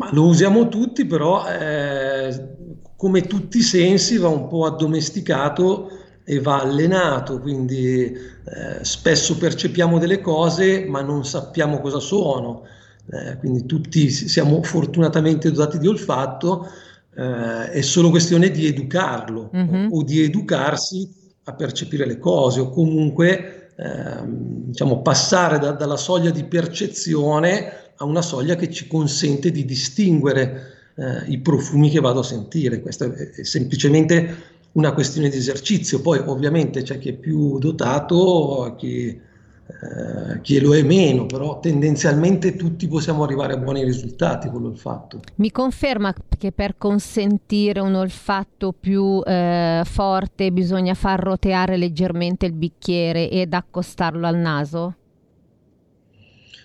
Ma 0.00 0.08
lo 0.12 0.24
usiamo 0.24 0.68
tutti, 0.68 1.04
però 1.04 1.46
eh, 1.46 2.56
come 2.96 3.26
tutti 3.26 3.58
i 3.58 3.62
sensi 3.62 4.16
va 4.16 4.28
un 4.28 4.48
po' 4.48 4.64
addomesticato 4.64 5.90
e 6.24 6.40
va 6.40 6.62
allenato, 6.62 7.38
quindi 7.38 8.04
eh, 8.04 8.82
spesso 8.82 9.36
percepiamo 9.36 9.98
delle 9.98 10.22
cose 10.22 10.86
ma 10.86 11.02
non 11.02 11.26
sappiamo 11.26 11.80
cosa 11.80 11.98
sono, 11.98 12.62
eh, 13.10 13.36
quindi 13.36 13.66
tutti 13.66 14.08
siamo 14.08 14.62
fortunatamente 14.62 15.52
dotati 15.52 15.78
di 15.78 15.86
olfatto, 15.86 16.66
eh, 17.14 17.70
è 17.70 17.80
solo 17.82 18.08
questione 18.08 18.50
di 18.50 18.66
educarlo 18.66 19.50
mm-hmm. 19.54 19.92
o, 19.92 19.98
o, 19.98 20.02
di 20.02 20.22
educarsi 20.22 21.06
a 21.44 21.52
percepire 21.52 22.06
le 22.06 22.18
cose 22.18 22.60
o 22.60 22.70
comunque 22.70 23.72
ehm, 23.76 24.64
diciamo, 24.64 25.02
passare 25.02 25.58
da, 25.58 25.72
dalla 25.72 25.98
soglia 25.98 26.30
di 26.30 26.44
percezione 26.44 27.79
a 28.02 28.04
una 28.04 28.22
soglia 28.22 28.56
che 28.56 28.70
ci 28.70 28.86
consente 28.86 29.50
di 29.50 29.64
distinguere 29.64 30.92
eh, 30.94 31.30
i 31.30 31.38
profumi 31.38 31.90
che 31.90 32.00
vado 32.00 32.20
a 32.20 32.24
sentire. 32.24 32.80
Questa 32.80 33.04
è, 33.04 33.44
semplicemente 33.44 34.58
una 34.72 34.92
questione 34.92 35.28
di 35.28 35.36
esercizio. 35.36 36.00
Poi 36.00 36.18
ovviamente 36.24 36.82
c'è 36.82 36.98
chi 36.98 37.10
è 37.10 37.12
più 37.12 37.58
dotato, 37.58 38.74
chi, 38.78 39.08
eh, 39.08 40.40
chi 40.40 40.60
lo 40.60 40.74
è 40.74 40.82
meno, 40.82 41.26
però 41.26 41.60
tendenzialmente 41.60 42.56
tutti 42.56 42.88
possiamo 42.88 43.22
arrivare 43.22 43.52
a 43.52 43.58
buoni 43.58 43.84
risultati 43.84 44.48
con 44.48 44.62
l'olfatto. 44.62 45.20
Mi 45.34 45.50
conferma 45.50 46.14
che 46.38 46.52
per 46.52 46.76
consentire 46.78 47.80
un 47.80 47.96
olfatto 47.96 48.72
più 48.72 49.20
eh, 49.26 49.82
forte 49.84 50.50
bisogna 50.52 50.94
far 50.94 51.20
roteare 51.20 51.76
leggermente 51.76 52.46
il 52.46 52.52
bicchiere 52.52 53.28
ed 53.28 53.52
accostarlo 53.52 54.26
al 54.26 54.36
naso? 54.36 54.94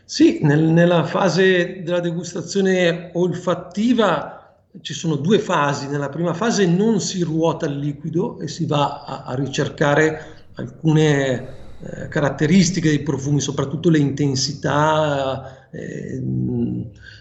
Sì, 0.07 0.39
nel, 0.43 0.61
nella 0.61 1.03
fase 1.03 1.81
della 1.83 1.99
degustazione 1.99 3.09
olfattiva 3.13 4.55
ci 4.81 4.93
sono 4.93 5.15
due 5.15 5.39
fasi. 5.39 5.87
Nella 5.87 6.09
prima 6.09 6.33
fase 6.33 6.67
non 6.67 6.99
si 7.01 7.23
ruota 7.23 7.65
il 7.65 7.79
liquido 7.79 8.39
e 8.39 8.47
si 8.47 8.65
va 8.67 9.03
a, 9.03 9.23
a 9.23 9.33
ricercare 9.33 10.49
alcune 10.55 11.33
eh, 11.79 12.07
caratteristiche 12.07 12.89
dei 12.89 13.01
profumi, 13.01 13.41
soprattutto 13.41 13.89
le 13.89 13.97
intensità, 13.97 15.69
eh, 15.71 16.21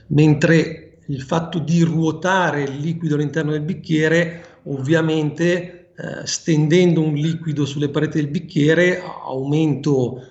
mentre 0.08 0.98
il 1.06 1.22
fatto 1.22 1.58
di 1.58 1.82
ruotare 1.82 2.64
il 2.64 2.76
liquido 2.76 3.14
all'interno 3.14 3.52
del 3.52 3.62
bicchiere 3.62 4.60
ovviamente 4.64 5.90
eh, 5.96 6.26
stendendo 6.26 7.02
un 7.02 7.14
liquido 7.14 7.64
sulle 7.64 7.88
pareti 7.88 8.18
del 8.18 8.28
bicchiere 8.28 9.00
aumento 9.00 10.28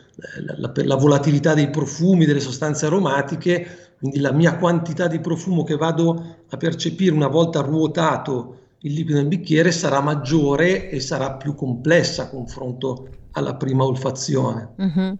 la, 0.57 0.71
la, 0.73 0.95
volatilità 0.95 1.53
dei 1.53 1.69
profumi, 1.69 2.25
delle 2.25 2.39
sostanze 2.39 2.85
aromatiche, 2.85 3.95
quindi 3.99 4.19
la 4.19 4.31
mia 4.31 4.57
quantità 4.57 5.07
di 5.07 5.19
profumo 5.19 5.63
che 5.63 5.75
vado 5.75 6.37
a 6.49 6.57
percepire 6.57 7.15
una 7.15 7.27
volta 7.27 7.61
ruotato 7.61 8.59
il 8.85 8.93
liquido 8.93 9.19
nel 9.19 9.27
bicchiere 9.27 9.71
sarà 9.71 10.01
maggiore 10.01 10.89
e 10.89 10.99
sarà 10.99 11.33
più 11.33 11.55
complessa 11.55 12.23
a 12.23 12.29
confronto 12.29 13.07
alla 13.31 13.55
prima 13.55 13.85
olfazione. 13.85 14.73
Uh-huh. 14.75 15.17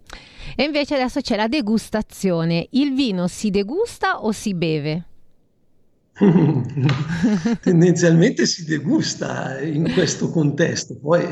E 0.55 0.63
invece 0.63 0.95
adesso 0.95 1.21
c'è 1.21 1.35
la 1.35 1.47
degustazione. 1.47 2.67
Il 2.71 2.93
vino 2.93 3.27
si 3.27 3.49
degusta 3.49 4.21
o 4.23 4.31
si 4.31 4.53
beve? 4.53 5.05
Tendenzialmente 7.61 8.45
si 8.45 8.65
degusta 8.65 9.59
in 9.61 9.91
questo 9.93 10.29
contesto, 10.29 10.97
poi 10.97 11.23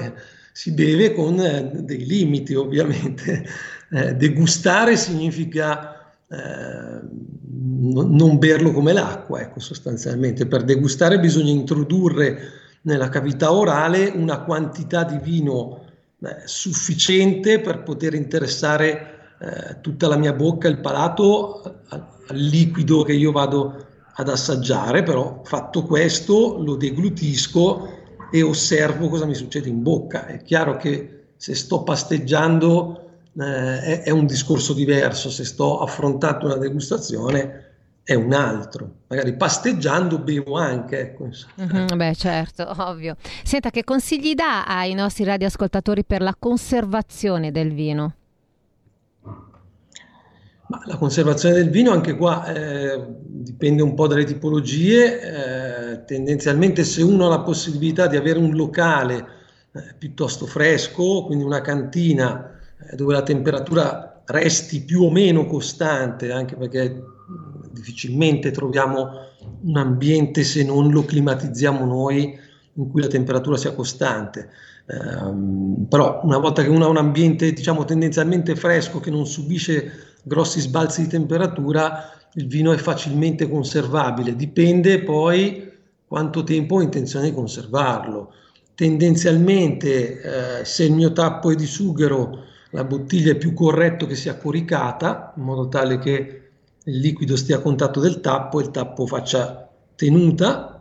si 0.62 0.74
beve 0.74 1.12
con 1.16 1.40
eh, 1.40 1.72
dei 1.82 2.06
limiti 2.06 2.54
ovviamente. 2.54 3.46
Eh, 3.94 4.16
degustare 4.16 4.96
significa 4.96 6.14
eh, 6.30 7.02
non 7.50 8.38
berlo 8.40 8.72
come 8.72 8.94
l'acqua, 8.94 9.42
ecco, 9.42 9.60
sostanzialmente. 9.60 10.46
Per 10.46 10.64
degustare 10.64 11.20
bisogna 11.20 11.52
introdurre 11.52 12.40
nella 12.84 13.10
cavità 13.10 13.52
orale 13.52 14.08
una 14.16 14.44
quantità 14.44 15.04
di 15.04 15.20
vino 15.22 15.84
eh, 16.22 16.38
sufficiente 16.46 17.60
per 17.60 17.84
poter 17.84 18.14
interessare 18.14 19.36
eh, 19.42 19.82
tutta 19.82 20.08
la 20.08 20.16
mia 20.16 20.32
bocca, 20.32 20.70
il 20.70 20.80
palato 20.80 21.84
al, 21.90 22.08
al 22.28 22.38
liquido 22.38 23.04
che 23.04 23.12
io 23.12 23.34
vado 23.34 23.88
ad 24.14 24.30
assaggiare, 24.30 25.04
però 25.04 25.42
fatto 25.44 25.84
questo 25.84 26.64
lo 26.64 26.78
deglutisco 26.78 28.00
e 28.32 28.42
osservo 28.42 29.10
cosa 29.10 29.26
mi 29.26 29.36
succede 29.36 29.70
in 29.70 29.84
bocca. 29.84 30.26
È 30.26 30.42
chiaro 30.42 30.78
che 30.78 31.26
se 31.36 31.54
sto 31.54 31.84
pasteggiando 31.84 33.10
eh, 33.40 33.82
è, 33.82 34.02
è, 34.04 34.10
un 34.10 34.26
discorso 34.26 34.74
diverso, 34.74 35.30
se 35.30 35.44
sto 35.44 35.80
affrontando 35.80 36.46
una 36.46 36.58
degustazione 36.58 37.70
è 38.04 38.14
un 38.14 38.34
altro. 38.34 38.90
Magari 39.08 39.36
pasteggiando 39.36 40.18
bevo 40.20 40.58
anche. 40.58 41.00
Ecco, 41.00 41.30
mm-hmm, 41.62 41.98
beh, 41.98 42.16
certo, 42.16 42.72
ovvio. 42.80 43.16
Senta, 43.44 43.70
che 43.70 43.84
consigli 43.84 44.34
dà 44.34 44.66
ai 44.66 44.94
nostri 44.94 45.24
radioascoltatori 45.24 46.04
per 46.04 46.22
la 46.22 46.36
conservazione 46.38 47.52
del 47.52 47.74
vino? 47.74 48.16
Ma 50.72 50.82
la 50.86 50.96
conservazione 50.96 51.56
del 51.56 51.70
vino 51.70 51.92
anche 51.92 52.16
qua 52.16 52.46
eh, 52.46 53.06
dipende 53.20 53.82
un 53.82 53.94
po' 53.94 54.08
dalle 54.08 54.24
tipologie, 54.24 55.20
eh, 55.20 56.06
tendenzialmente 56.06 56.86
se 56.86 57.04
uno 57.04 57.26
ha 57.26 57.30
la 57.30 57.42
possibilità 57.42 58.08
di 58.08 58.16
avere 58.16 58.40
un 58.40 58.56
locale 58.56 59.18
eh, 59.74 59.94
piuttosto 59.98 60.46
fresco, 60.46 61.26
quindi 61.26 61.44
una 61.44 61.60
cantina 61.60 62.58
eh, 62.90 62.96
dove 62.96 63.12
la 63.12 63.22
temperatura 63.22 64.22
resti 64.28 64.80
più 64.84 65.04
o 65.04 65.12
meno 65.12 65.46
costante, 65.46 66.32
anche 66.32 66.56
perché 66.56 67.04
difficilmente 67.72 68.52
troviamo 68.52 69.10
un 69.64 69.76
ambiente 69.76 70.44
se 70.44 70.64
non 70.64 70.90
lo 70.90 71.04
climatizziamo 71.04 71.84
noi 71.84 72.40
in 72.74 72.90
cui 72.90 73.02
la 73.02 73.08
temperatura 73.08 73.58
sia 73.58 73.74
costante. 73.74 74.50
Um, 74.86 75.86
però 75.88 76.22
una 76.24 76.38
volta 76.38 76.64
che 76.64 76.70
uno 76.70 76.86
ha 76.86 76.90
un 76.90 76.98
ambiente 76.98 77.54
diciamo 77.54 77.86
tendenzialmente 77.86 78.56
fresco 78.56 79.00
che 79.00 79.12
non 79.12 79.26
subisce 79.26 79.92
grossi 80.24 80.60
sbalzi 80.60 81.04
di 81.04 81.08
temperatura, 81.08 82.12
il 82.34 82.48
vino 82.48 82.72
è 82.72 82.78
facilmente 82.78 83.50
conservabile, 83.50 84.36
dipende 84.36 85.04
poi 85.04 85.70
quanto 86.08 86.44
tempo 86.44 86.76
ho 86.76 86.82
intenzione 86.82 87.30
di 87.30 87.34
conservarlo. 87.34 88.34
Tendenzialmente 88.76 90.60
eh, 90.60 90.66
se 90.66 90.86
il 90.86 90.94
mio 90.94 91.12
tappo 91.14 91.52
è 91.52 91.56
di 91.56 91.66
sughero, 91.66 92.44
la 92.72 92.84
bottiglia 92.84 93.32
è 93.32 93.38
più 93.38 93.54
corretto 93.54 94.06
che 94.06 94.16
sia 94.16 94.38
coricata, 94.38 95.34
in 95.38 95.44
modo 95.44 95.68
tale 95.68 96.00
che 96.00 96.50
il 96.84 97.00
liquido 97.00 97.36
stia 97.36 97.58
a 97.58 97.62
contatto 97.62 98.00
del 98.00 98.22
tappo 98.22 98.60
e 98.60 98.64
il 98.64 98.72
tappo 98.72 99.06
faccia 99.06 99.70
tenuta. 99.96 100.81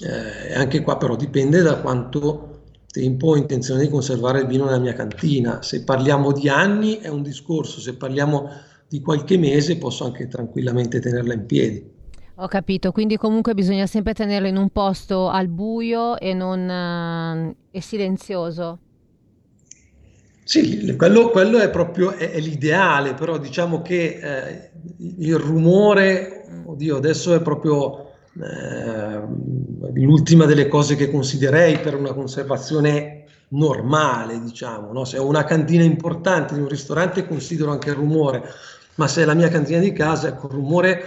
Eh, 0.00 0.54
anche 0.54 0.82
qua 0.82 0.96
però 0.96 1.16
dipende 1.16 1.60
da 1.60 1.80
quanto 1.80 2.60
tempo 2.90 3.28
ho 3.28 3.36
intenzione 3.36 3.82
di 3.82 3.88
conservare 3.88 4.40
il 4.40 4.46
vino 4.46 4.64
nella 4.64 4.78
mia 4.78 4.94
cantina. 4.94 5.62
Se 5.62 5.84
parliamo 5.84 6.32
di 6.32 6.48
anni 6.48 6.98
è 6.98 7.08
un 7.08 7.22
discorso, 7.22 7.80
se 7.80 7.94
parliamo 7.94 8.48
di 8.88 9.00
qualche 9.00 9.36
mese 9.36 9.76
posso 9.76 10.04
anche 10.04 10.28
tranquillamente 10.28 11.00
tenerla 11.00 11.34
in 11.34 11.46
piedi. 11.46 11.96
Ho 12.40 12.46
capito, 12.46 12.92
quindi 12.92 13.16
comunque 13.16 13.52
bisogna 13.52 13.86
sempre 13.86 14.14
tenerlo 14.14 14.46
in 14.46 14.56
un 14.56 14.70
posto 14.70 15.28
al 15.28 15.48
buio 15.48 16.16
e 16.18 16.34
non 16.34 16.68
uh, 16.68 17.54
e 17.70 17.80
silenzioso. 17.80 18.78
Sì, 20.44 20.94
quello, 20.96 21.30
quello 21.30 21.58
è 21.58 21.68
proprio 21.68 22.12
è, 22.12 22.30
è 22.30 22.38
l'ideale, 22.38 23.14
però 23.14 23.38
diciamo 23.38 23.82
che 23.82 24.20
eh, 24.22 24.70
il 25.18 25.36
rumore, 25.36 26.46
oddio, 26.64 26.96
adesso 26.96 27.34
è 27.34 27.42
proprio 27.42 28.04
eh, 28.04 28.07
l'ultima 29.94 30.44
delle 30.44 30.68
cose 30.68 30.94
che 30.94 31.10
considerei 31.10 31.78
per 31.80 31.96
una 31.96 32.12
conservazione 32.12 33.24
normale, 33.48 34.40
diciamo. 34.40 34.92
No? 34.92 35.04
Se 35.04 35.18
ho 35.18 35.26
una 35.26 35.44
cantina 35.44 35.82
importante 35.82 36.54
di 36.54 36.60
un 36.60 36.68
ristorante 36.68 37.26
considero 37.26 37.70
anche 37.70 37.90
il 37.90 37.96
rumore, 37.96 38.42
ma 38.96 39.08
se 39.08 39.22
è 39.22 39.24
la 39.24 39.34
mia 39.34 39.48
cantina 39.48 39.78
di 39.78 39.92
casa, 39.92 40.28
ecco, 40.28 40.46
il 40.46 40.52
rumore 40.52 41.02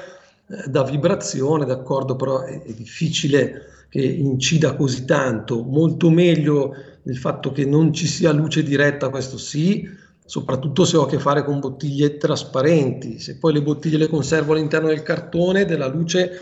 eh, 0.47 0.67
da 0.67 0.83
vibrazione, 0.83 1.65
d'accordo, 1.65 2.15
però 2.15 2.41
è, 2.41 2.61
è 2.61 2.73
difficile 2.73 3.67
che 3.89 4.01
incida 4.01 4.75
così 4.75 5.05
tanto. 5.05 5.63
Molto 5.63 6.09
meglio 6.09 6.73
il 7.03 7.17
fatto 7.17 7.51
che 7.51 7.65
non 7.65 7.93
ci 7.93 8.07
sia 8.07 8.31
luce 8.31 8.63
diretta, 8.63 9.09
questo 9.09 9.37
sì, 9.37 9.87
soprattutto 10.25 10.85
se 10.85 10.97
ho 10.97 11.03
a 11.03 11.07
che 11.07 11.19
fare 11.19 11.43
con 11.43 11.59
bottiglie 11.59 12.17
trasparenti. 12.17 13.19
Se 13.19 13.37
poi 13.37 13.53
le 13.53 13.61
bottiglie 13.61 13.97
le 13.97 14.07
conservo 14.07 14.53
all'interno 14.53 14.87
del 14.87 15.03
cartone, 15.03 15.65
della 15.65 15.87
luce 15.87 16.39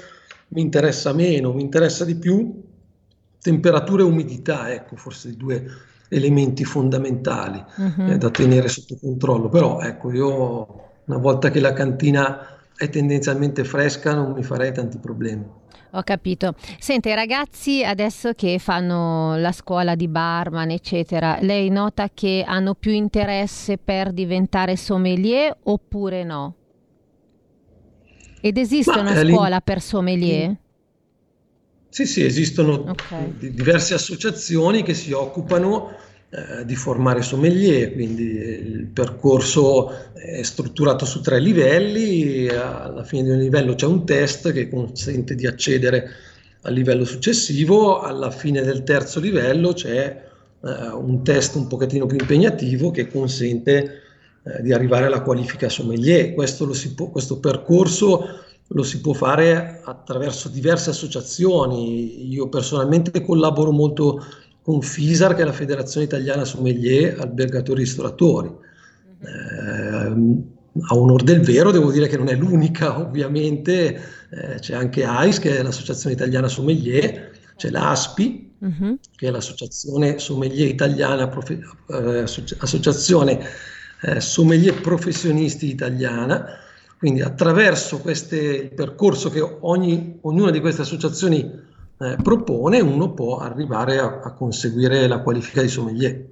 mi 0.49 0.61
interessa 0.61 1.13
meno, 1.13 1.53
mi 1.53 1.61
interessa 1.61 2.05
di 2.05 2.15
più 2.15 2.63
temperatura 3.41 4.03
e 4.03 4.05
umidità, 4.05 4.71
ecco 4.71 4.95
forse 4.95 5.29
i 5.29 5.37
due 5.37 5.65
elementi 6.09 6.65
fondamentali 6.65 7.63
uh-huh. 7.77 8.11
eh, 8.11 8.17
da 8.17 8.29
tenere 8.29 8.67
sotto 8.67 8.97
controllo, 8.99 9.49
però 9.49 9.79
ecco 9.79 10.11
io 10.11 10.83
una 11.05 11.17
volta 11.17 11.49
che 11.49 11.59
la 11.59 11.73
cantina 11.73 12.57
è 12.75 12.89
tendenzialmente 12.89 13.63
fresca 13.63 14.13
non 14.13 14.31
mi 14.31 14.43
farei 14.43 14.73
tanti 14.73 14.97
problemi. 14.97 15.45
Ho 15.93 16.03
capito. 16.03 16.53
Sente, 16.77 17.09
i 17.09 17.15
ragazzi 17.15 17.83
adesso 17.83 18.33
che 18.33 18.59
fanno 18.59 19.35
la 19.37 19.51
scuola 19.51 19.95
di 19.95 20.07
barman, 20.07 20.69
eccetera, 20.69 21.39
lei 21.41 21.69
nota 21.69 22.09
che 22.13 22.43
hanno 22.47 22.75
più 22.75 22.91
interesse 22.91 23.77
per 23.77 24.11
diventare 24.13 24.75
sommelier 24.75 25.57
oppure 25.63 26.23
no? 26.23 26.53
Ed 28.41 28.57
esiste 28.57 28.91
Ma, 28.91 29.01
una 29.01 29.19
eh, 29.19 29.27
scuola 29.27 29.61
per 29.61 29.81
sommelier? 29.81 30.55
Sì, 31.89 32.05
sì, 32.05 32.23
esistono 32.23 32.85
okay. 32.87 33.33
diverse 33.37 33.95
associazioni 33.95 34.83
che 34.83 34.93
si 34.93 35.11
occupano 35.11 35.91
eh, 36.29 36.63
di 36.63 36.75
formare 36.75 37.23
sommelier, 37.23 37.91
quindi 37.93 38.23
il 38.23 38.85
percorso 38.93 40.13
è 40.13 40.43
strutturato 40.43 41.05
su 41.05 41.21
tre 41.21 41.39
livelli, 41.39 42.47
alla 42.47 43.03
fine 43.03 43.23
di 43.23 43.29
un 43.31 43.39
livello 43.39 43.73
c'è 43.73 43.87
un 43.87 44.05
test 44.05 44.51
che 44.51 44.69
consente 44.69 45.33
di 45.33 45.47
accedere 45.47 46.09
al 46.61 46.73
livello 46.73 47.05
successivo, 47.05 48.01
alla 48.01 48.29
fine 48.29 48.61
del 48.61 48.83
terzo 48.83 49.19
livello 49.19 49.73
c'è 49.73 50.27
eh, 50.61 50.87
un 50.89 51.23
test 51.23 51.55
un 51.55 51.65
pochettino 51.65 52.05
più 52.05 52.17
impegnativo 52.19 52.91
che 52.91 53.07
consente 53.07 54.01
eh, 54.43 54.61
di 54.61 54.73
arrivare 54.73 55.05
alla 55.05 55.21
qualifica 55.21 55.69
sommelier. 55.69 56.33
Questo, 56.33 56.69
può, 56.95 57.09
questo, 57.09 57.39
percorso 57.39 58.25
lo 58.67 58.83
si 58.83 59.01
può 59.01 59.13
fare 59.13 59.81
attraverso 59.83 60.49
diverse 60.49 60.91
associazioni. 60.91 62.31
Io 62.31 62.47
personalmente 62.49 63.21
collaboro 63.21 63.71
molto 63.71 64.23
con 64.61 64.81
FISAR, 64.81 65.35
che 65.35 65.41
è 65.41 65.45
la 65.45 65.51
Federazione 65.51 66.05
Italiana 66.05 66.45
Sommelier 66.45 67.19
Albergatori 67.19 67.81
Ristoratori. 67.81 68.49
Eh, 69.21 70.47
a 70.81 70.95
onor 70.95 71.23
del 71.23 71.41
vero 71.41 71.71
devo 71.71 71.91
dire 71.91 72.07
che 72.07 72.17
non 72.17 72.29
è 72.29 72.35
l'unica, 72.35 72.99
ovviamente, 73.01 73.99
eh, 74.29 74.59
c'è 74.59 74.75
anche 74.75 75.03
AIS, 75.03 75.39
che 75.39 75.57
è 75.57 75.63
l'Associazione 75.63 76.15
Italiana 76.15 76.47
Sommelier, 76.47 77.31
c'è 77.55 77.69
l'ASPI, 77.69 78.53
uh-huh. 78.59 78.99
che 79.15 79.27
è 79.27 79.31
l'Associazione 79.31 80.19
Sommelier 80.19 80.67
Italiana, 80.67 81.27
Profe- 81.27 81.59
eh, 81.87 82.23
Associazione 82.59 83.45
eh, 84.01 84.19
sommelier 84.19 84.79
professionisti 84.81 85.67
italiana. 85.67 86.45
Quindi 86.97 87.21
attraverso 87.21 87.99
queste, 87.99 88.37
il 88.37 88.73
percorso 88.73 89.29
che 89.29 89.39
ogni, 89.39 90.17
ognuna 90.21 90.51
di 90.51 90.59
queste 90.59 90.81
associazioni 90.81 91.39
eh, 91.97 92.15
propone, 92.21 92.81
uno 92.81 93.13
può 93.13 93.37
arrivare 93.39 93.99
a, 93.99 94.19
a, 94.21 94.33
conseguire 94.33 95.07
la 95.07 95.19
qualifica 95.19 95.61
di 95.61 95.69
sommelier. 95.69 96.25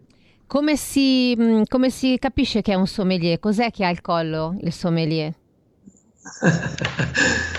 Come 0.45 0.75
si, 0.77 1.63
come 1.67 1.89
si 1.89 2.17
capisce 2.19 2.61
che 2.61 2.73
è 2.73 2.75
un 2.75 2.87
sommelier? 2.87 3.39
Cos'è 3.39 3.71
che 3.71 3.85
ha 3.85 3.89
il 3.89 4.01
collo 4.01 4.57
il 4.61 4.73
sommelier? 4.73 5.33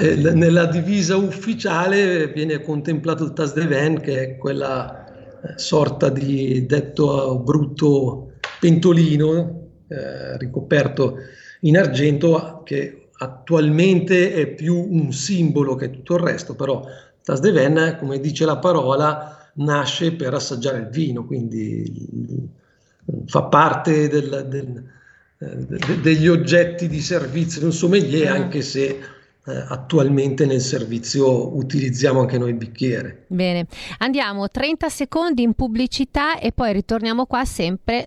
Eh, 0.00 0.16
nella 0.16 0.66
divisa 0.66 1.16
ufficiale 1.16 2.28
viene 2.28 2.60
contemplato 2.60 3.24
il 3.24 3.32
tas 3.32 3.54
de 3.54 3.66
vin, 3.66 3.98
che 4.00 4.20
è 4.20 4.36
quella 4.36 5.06
eh, 5.40 5.58
sorta 5.58 6.10
di 6.10 6.66
detto 6.66 7.38
brutto 7.38 8.27
pentolino 8.58 9.68
eh, 9.88 10.36
ricoperto 10.38 11.16
in 11.60 11.76
argento 11.76 12.62
che 12.64 13.08
attualmente 13.20 14.32
è 14.32 14.46
più 14.46 14.76
un 14.76 15.12
simbolo 15.12 15.74
che 15.74 15.90
tutto 15.90 16.14
il 16.14 16.20
resto, 16.20 16.54
però 16.54 16.84
Tas 17.28 17.40
de 17.40 17.50
Ven, 17.50 17.96
come 17.98 18.20
dice 18.20 18.46
la 18.46 18.56
parola, 18.56 19.50
nasce 19.54 20.12
per 20.12 20.32
assaggiare 20.32 20.78
il 20.78 20.88
vino, 20.88 21.26
quindi 21.26 22.48
fa 23.26 23.42
parte 23.42 24.08
del, 24.08 24.46
del, 24.48 24.84
de, 25.36 26.00
degli 26.00 26.26
oggetti 26.26 26.88
di 26.88 27.00
servizio 27.00 27.60
di 27.60 27.66
un 27.66 27.72
sommelier, 27.72 28.32
mm. 28.32 28.42
anche 28.42 28.62
se 28.62 28.84
eh, 28.86 29.64
attualmente 29.68 30.46
nel 30.46 30.62
servizio 30.62 31.54
utilizziamo 31.54 32.20
anche 32.20 32.38
noi 32.38 32.50
il 32.50 32.56
bicchiere. 32.56 33.24
Bene, 33.26 33.66
andiamo 33.98 34.48
30 34.48 34.88
secondi 34.88 35.42
in 35.42 35.52
pubblicità 35.52 36.38
e 36.38 36.52
poi 36.52 36.72
ritorniamo 36.72 37.26
qua 37.26 37.44
sempre 37.44 38.06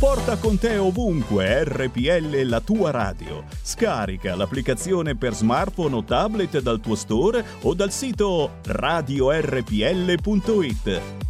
Porta 0.00 0.38
con 0.38 0.56
te 0.58 0.78
ovunque 0.78 1.62
RPL 1.62 2.40
la 2.44 2.62
tua 2.62 2.90
radio. 2.90 3.44
Scarica 3.62 4.34
l'applicazione 4.34 5.14
per 5.14 5.34
smartphone 5.34 5.94
o 5.94 6.02
tablet 6.02 6.58
dal 6.60 6.80
tuo 6.80 6.94
store 6.94 7.44
o 7.60 7.74
dal 7.74 7.92
sito 7.92 8.60
radiorpl.it. 8.64 9.42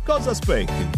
Cosa 0.04 0.30
aspetti? 0.30 0.88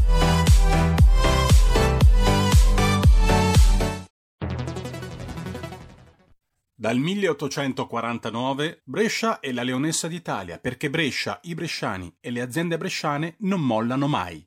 Dal 6.75 6.99
1849 6.99 8.83
Brescia 8.85 9.41
è 9.41 9.51
la 9.51 9.63
leonessa 9.63 10.09
d'Italia 10.09 10.59
perché 10.59 10.91
Brescia, 10.91 11.41
i 11.45 11.55
bresciani 11.55 12.15
e 12.21 12.31
le 12.31 12.43
aziende 12.43 12.77
bresciane 12.77 13.37
non 13.39 13.63
mollano 13.63 14.09
mai. 14.09 14.47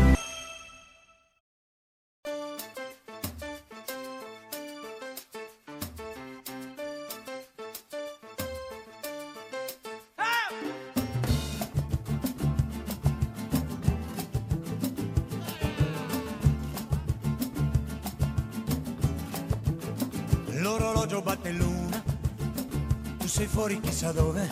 Dove, 24.11 24.49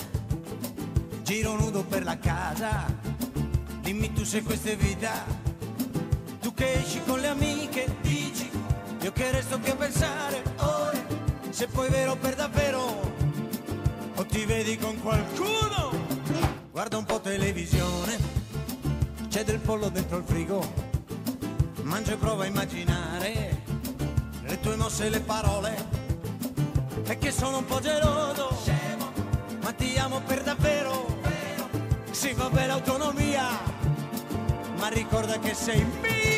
giro 1.23 1.55
nudo 1.55 1.83
per 1.83 2.03
la 2.03 2.17
casa, 2.17 2.85
dimmi 3.81 4.11
tu 4.13 4.23
se 4.23 4.43
questa 4.43 4.69
è 4.69 4.77
vita, 4.77 5.25
tu 6.41 6.53
che 6.53 6.73
esci 6.73 7.01
con 7.05 7.19
le 7.19 7.27
amiche, 7.27 7.95
dici, 8.01 8.49
io 9.01 9.11
che 9.11 9.31
resto 9.31 9.59
che 9.59 9.75
pensare, 9.75 10.43
ore, 10.57 11.05
se 11.49 11.67
poi 11.67 11.89
vero 11.89 12.15
per 12.15 12.35
davvero, 12.35 13.13
o 14.15 14.25
ti 14.25 14.45
vedi 14.45 14.77
con 14.77 14.99
qualcuno, 15.01 15.91
guarda 16.71 16.97
un 16.97 17.05
po' 17.05 17.19
televisione, 17.19 18.17
c'è 19.27 19.43
del 19.43 19.59
pollo 19.59 19.89
dentro 19.89 20.17
il 20.17 20.23
frigo, 20.25 20.73
mangia 21.83 22.13
e 22.13 22.17
prova 22.17 22.43
a 22.43 22.47
immaginare 22.47 23.63
le 24.43 24.59
tue 24.59 24.75
mosse 24.75 25.05
e 25.05 25.09
le 25.09 25.21
parole 25.21 25.97
è 27.03 27.17
che 27.17 27.31
sono 27.31 27.57
un 27.57 27.65
po' 27.65 27.79
geloso, 27.79 28.55
ti 29.79 29.97
amo 29.97 30.21
per 30.21 30.43
davvero. 30.43 31.17
Vero. 31.21 31.69
Sì, 32.11 32.33
va 32.33 32.49
bene 32.49 32.67
l'autonomia, 32.67 33.47
ma 34.77 34.89
ricorda 34.89 35.39
che 35.39 35.55
sei 35.55 35.83
mia. 35.83 36.28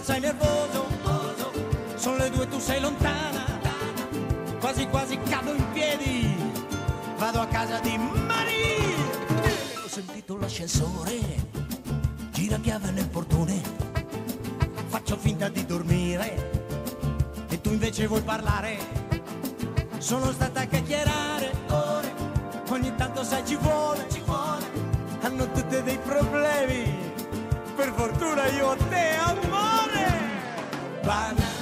Assai 0.00 0.18
nervoso, 0.18 0.86
sono 1.96 2.16
le 2.16 2.30
due, 2.30 2.48
tu 2.48 2.58
sei 2.58 2.80
lontana, 2.80 3.44
quasi 4.58 4.86
quasi 4.88 5.18
cado 5.18 5.52
in 5.52 5.72
piedi, 5.72 6.34
vado 7.18 7.40
a 7.40 7.46
casa 7.46 7.78
di 7.80 7.98
Maria. 7.98 8.96
sentito 9.86 10.38
l'ascensore, 10.38 11.20
gira 12.32 12.58
chiave 12.60 12.90
nel 12.92 13.08
portone, 13.08 13.60
faccio 14.86 15.18
finta 15.18 15.50
di 15.50 15.66
dormire. 15.66 16.50
E 17.50 17.60
tu 17.60 17.70
invece 17.70 18.06
vuoi 18.06 18.22
parlare. 18.22 18.78
Sono 19.98 20.32
stata 20.32 20.60
a 20.60 20.64
chiacchierare 20.64 21.52
ore, 21.68 22.14
ogni 22.70 22.94
tanto 22.96 23.22
sai 23.22 23.44
ci 23.44 23.56
vuole, 23.56 24.06
ci 24.10 24.22
vuole, 24.24 24.64
hanno 25.20 25.50
tutte 25.52 25.82
dei 25.82 25.98
problemi, 25.98 27.09
per 27.80 27.92
fortuna 27.94 28.46
io 28.48 28.66
ho 28.66 28.76
te 28.76 29.04
amore. 29.16 30.06
Banane, 31.02 31.59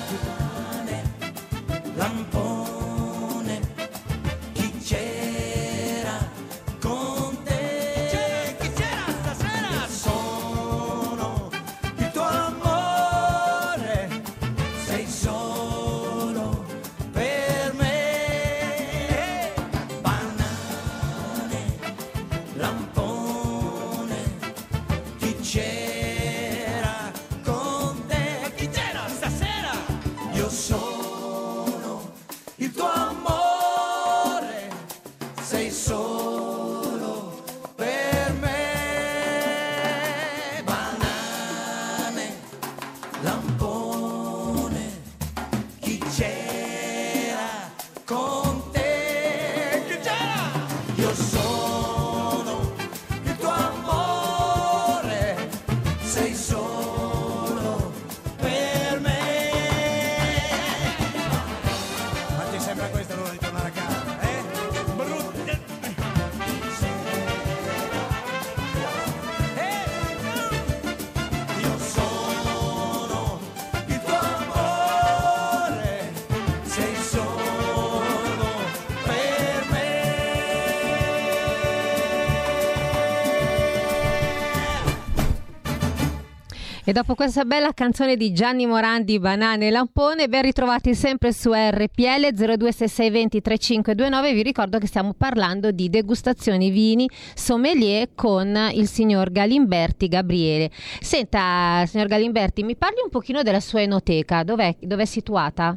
E 86.89 86.93
dopo 86.93 87.15
questa 87.15 87.45
bella 87.45 87.75
canzone 87.75 88.17
di 88.17 88.33
Gianni 88.33 88.65
Morandi, 88.65 89.19
Banane 89.19 89.67
e 89.67 89.71
Lampone, 89.71 90.27
ben 90.27 90.41
ritrovati 90.41 90.95
sempre 90.95 91.35
su 91.35 91.51
RPL 91.53 92.33
026620 92.33 93.43
3529. 93.43 94.33
Vi 94.33 94.43
ricordo 94.43 94.79
che 94.79 94.87
stiamo 94.87 95.13
parlando 95.13 95.71
di 95.71 95.91
degustazioni 95.91 96.71
vini 96.71 97.07
sommelier 97.35 98.09
con 98.15 98.57
il 98.73 98.89
signor 98.89 99.31
Galimberti 99.31 100.09
Gabriele. 100.09 100.71
Senta, 100.99 101.85
signor 101.85 102.07
Galimberti, 102.07 102.63
mi 102.63 102.75
parli 102.75 103.03
un 103.05 103.11
pochino 103.11 103.43
della 103.43 103.61
sua 103.61 103.83
enoteca, 103.83 104.43
dov'è, 104.43 104.75
dov'è 104.81 105.05
situata? 105.05 105.77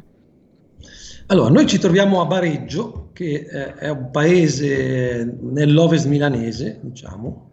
Allora, 1.26 1.50
noi 1.50 1.66
ci 1.66 1.78
troviamo 1.78 2.22
a 2.22 2.24
Bareggio, 2.24 3.10
che 3.12 3.46
eh, 3.50 3.74
è 3.74 3.90
un 3.90 4.10
paese 4.10 5.30
nell'ovest 5.42 6.06
milanese, 6.06 6.78
diciamo. 6.80 7.50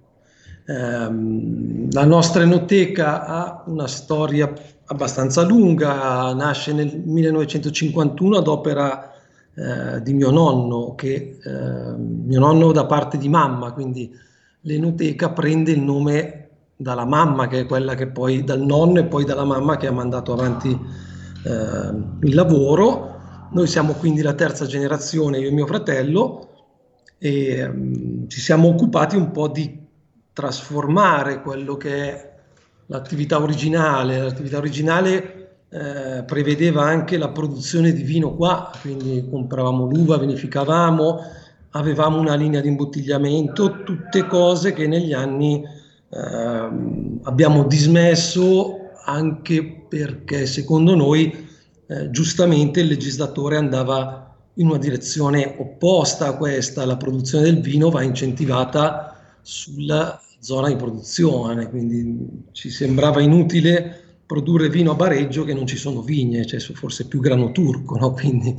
Ehm, 0.69 1.91
la 1.91 2.05
nostra 2.05 2.43
enoteca 2.43 3.25
ha 3.25 3.63
una 3.65 3.87
storia 3.87 4.53
abbastanza 4.85 5.41
lunga, 5.41 6.31
nasce 6.33 6.73
nel 6.73 6.95
1951 6.95 8.37
ad 8.37 8.47
opera 8.47 9.11
eh, 9.55 10.01
di 10.03 10.13
mio 10.13 10.29
nonno, 10.29 10.93
che 10.93 11.39
eh, 11.43 11.97
mio 11.97 12.39
nonno 12.39 12.71
da 12.71 12.85
parte 12.85 13.17
di 13.17 13.29
mamma, 13.29 13.71
quindi 13.71 14.11
l'enoteca 14.61 15.31
prende 15.31 15.71
il 15.71 15.81
nome 15.81 16.49
dalla 16.75 17.05
mamma, 17.05 17.47
che 17.47 17.61
è 17.61 17.65
quella 17.65 17.95
che 17.95 18.07
poi 18.07 18.43
dal 18.43 18.61
nonno 18.61 18.99
e 18.99 19.05
poi 19.05 19.25
dalla 19.25 19.45
mamma 19.45 19.75
che 19.77 19.87
ha 19.87 19.91
mandato 19.91 20.33
avanti 20.33 20.69
eh, 20.69 22.27
il 22.27 22.35
lavoro. 22.35 23.17
Noi 23.51 23.65
siamo 23.65 23.93
quindi 23.93 24.21
la 24.21 24.33
terza 24.33 24.67
generazione, 24.67 25.39
io 25.39 25.49
e 25.49 25.51
mio 25.51 25.65
fratello, 25.65 26.47
e 27.17 27.57
ehm, 27.57 28.27
ci 28.27 28.39
siamo 28.39 28.67
occupati 28.67 29.15
un 29.15 29.31
po' 29.31 29.47
di 29.47 29.87
trasformare 30.39 31.41
quello 31.41 31.75
che 31.75 31.93
è 31.93 32.31
l'attività 32.85 33.41
originale. 33.41 34.21
L'attività 34.21 34.57
originale 34.57 35.65
eh, 35.67 36.23
prevedeva 36.23 36.83
anche 36.83 37.17
la 37.17 37.27
produzione 37.27 37.91
di 37.91 38.03
vino 38.03 38.33
qua, 38.35 38.71
quindi 38.79 39.27
compravamo 39.29 39.85
l'uva, 39.85 40.17
vinificavamo, 40.17 41.19
avevamo 41.71 42.19
una 42.19 42.35
linea 42.35 42.61
di 42.61 42.69
imbottigliamento, 42.69 43.83
tutte 43.83 44.25
cose 44.27 44.71
che 44.71 44.87
negli 44.87 45.11
anni 45.11 45.61
ehm, 46.09 47.19
abbiamo 47.23 47.65
dismesso 47.65 48.91
anche 49.03 49.85
perché 49.89 50.45
secondo 50.45 50.95
noi 50.95 51.47
eh, 51.85 52.09
giustamente 52.11 52.79
il 52.79 52.87
legislatore 52.87 53.57
andava 53.57 54.35
in 54.53 54.67
una 54.67 54.77
direzione 54.77 55.55
opposta 55.57 56.27
a 56.27 56.37
questa, 56.37 56.85
la 56.85 56.95
produzione 56.95 57.43
del 57.43 57.59
vino 57.59 57.89
va 57.89 58.03
incentivata 58.03 59.15
sulla 59.41 60.19
zona 60.39 60.69
di 60.69 60.75
produzione, 60.75 61.69
quindi 61.69 62.45
ci 62.51 62.69
sembrava 62.69 63.21
inutile 63.21 64.03
produrre 64.25 64.69
vino 64.69 64.91
a 64.91 64.95
Bareggio 64.95 65.43
che 65.43 65.55
non 65.55 65.65
ci 65.65 65.75
sono 65.75 66.01
vigne, 66.01 66.45
cioè 66.45 66.59
forse 66.59 67.07
più 67.07 67.19
grano 67.19 67.51
turco, 67.51 67.97
no? 67.97 68.11
quindi 68.13 68.55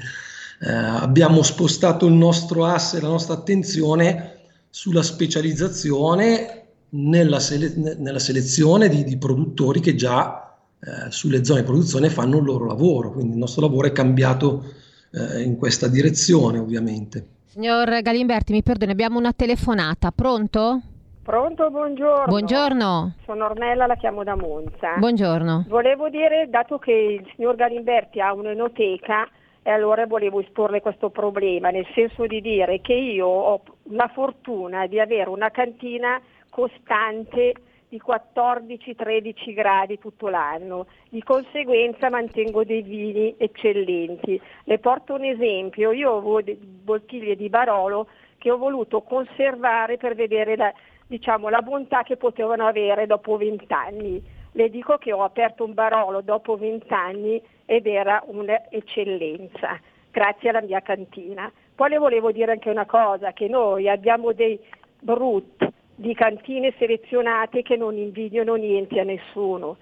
eh, 0.62 0.68
abbiamo 0.68 1.42
spostato 1.42 2.06
il 2.06 2.14
nostro 2.14 2.64
asse, 2.64 3.00
la 3.00 3.08
nostra 3.08 3.34
attenzione 3.34 4.38
sulla 4.68 5.02
specializzazione 5.02 6.64
nella, 6.90 7.38
sele- 7.38 7.96
nella 7.98 8.18
selezione 8.18 8.88
di, 8.88 9.04
di, 9.04 9.16
produttori 9.16 9.78
che 9.78 9.94
già 9.94 10.58
eh, 10.80 11.10
sulle 11.10 11.44
zone 11.44 11.60
di 11.60 11.66
produzione 11.66 12.10
fanno 12.10 12.38
il 12.38 12.44
loro 12.44 12.66
lavoro, 12.66 13.12
quindi 13.12 13.34
il 13.34 13.38
nostro 13.38 13.62
lavoro 13.62 13.86
è 13.86 13.92
cambiato 13.92 14.64
eh, 15.12 15.42
in 15.42 15.56
questa 15.56 15.86
direzione 15.86 16.58
ovviamente. 16.58 17.26
Signor 17.46 18.02
Galimberti, 18.02 18.52
mi 18.52 18.62
perdoni, 18.64 18.90
abbiamo 18.90 19.18
una 19.18 19.32
telefonata, 19.32 20.10
pronto? 20.10 20.82
Pronto, 21.22 21.70
buongiorno. 21.70 22.24
Buongiorno. 22.24 23.12
Sono 23.26 23.44
Ornella, 23.44 23.86
la 23.86 23.96
chiamo 23.96 24.24
da 24.24 24.36
Monza. 24.36 24.96
Buongiorno. 24.96 25.66
Volevo 25.68 26.08
dire, 26.08 26.48
dato 26.48 26.78
che 26.78 26.92
il 26.92 27.32
signor 27.34 27.56
Galimberti 27.56 28.20
ha 28.20 28.32
un'enoteca, 28.32 29.28
e 29.62 29.70
allora 29.70 30.06
volevo 30.06 30.40
esporle 30.40 30.80
questo 30.80 31.10
problema, 31.10 31.68
nel 31.68 31.86
senso 31.94 32.26
di 32.26 32.40
dire 32.40 32.80
che 32.80 32.94
io 32.94 33.26
ho 33.26 33.60
la 33.90 34.08
fortuna 34.08 34.86
di 34.86 34.98
avere 34.98 35.28
una 35.28 35.50
cantina 35.50 36.18
costante 36.48 37.52
di 37.90 38.00
14-13 38.04 39.52
gradi 39.52 39.98
tutto 39.98 40.28
l'anno, 40.28 40.86
di 41.10 41.22
conseguenza 41.22 42.08
mantengo 42.08 42.64
dei 42.64 42.80
vini 42.80 43.34
eccellenti. 43.36 44.40
Le 44.64 44.78
porto 44.78 45.14
un 45.14 45.24
esempio, 45.24 45.92
io 45.92 46.12
ho 46.12 46.42
bottiglie 46.82 47.36
di 47.36 47.50
Barolo 47.50 48.06
che 48.38 48.50
ho 48.50 48.56
voluto 48.56 49.02
conservare 49.02 49.98
per 49.98 50.14
vedere 50.14 50.56
la, 50.56 50.72
diciamo, 51.10 51.48
la 51.48 51.60
bontà 51.60 52.04
che 52.04 52.16
potevano 52.16 52.68
avere 52.68 53.04
dopo 53.06 53.36
20 53.36 53.66
anni. 53.72 54.22
Le 54.52 54.70
dico 54.70 54.96
che 54.96 55.12
ho 55.12 55.24
aperto 55.24 55.64
un 55.64 55.74
Barolo 55.74 56.20
dopo 56.20 56.56
20 56.56 56.86
anni 56.92 57.42
ed 57.66 57.88
era 57.88 58.22
un'eccellenza, 58.26 59.80
grazie 60.12 60.50
alla 60.50 60.60
mia 60.60 60.80
cantina. 60.80 61.50
Poi 61.74 61.90
le 61.90 61.98
volevo 61.98 62.30
dire 62.30 62.52
anche 62.52 62.70
una 62.70 62.86
cosa, 62.86 63.32
che 63.32 63.48
noi 63.48 63.88
abbiamo 63.88 64.32
dei 64.32 64.58
brutti 65.00 65.66
di 66.00 66.14
cantine 66.14 66.72
selezionate 66.78 67.60
che 67.60 67.76
non 67.76 67.94
invidiano 67.94 68.54
niente 68.54 68.98
a 69.00 69.04
nessuno. 69.04 69.76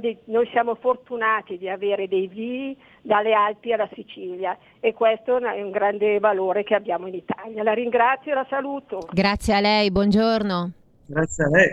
Dei, 0.00 0.18
noi 0.24 0.48
siamo 0.50 0.74
fortunati 0.74 1.56
di 1.58 1.68
avere 1.68 2.08
dei 2.08 2.26
vini 2.26 2.76
dalle 3.00 3.32
Alpi 3.32 3.72
alla 3.72 3.88
Sicilia 3.94 4.58
e 4.80 4.92
questo 4.92 5.38
è 5.38 5.62
un 5.62 5.70
grande 5.70 6.18
valore 6.18 6.64
che 6.64 6.74
abbiamo 6.74 7.06
in 7.06 7.14
Italia. 7.14 7.62
La 7.62 7.72
ringrazio 7.72 8.32
e 8.32 8.34
la 8.34 8.46
saluto. 8.50 9.08
Grazie 9.12 9.54
a 9.54 9.60
lei, 9.60 9.92
buongiorno. 9.92 10.72
Grazie 11.06 11.44
a 11.44 11.48
lei. 11.48 11.70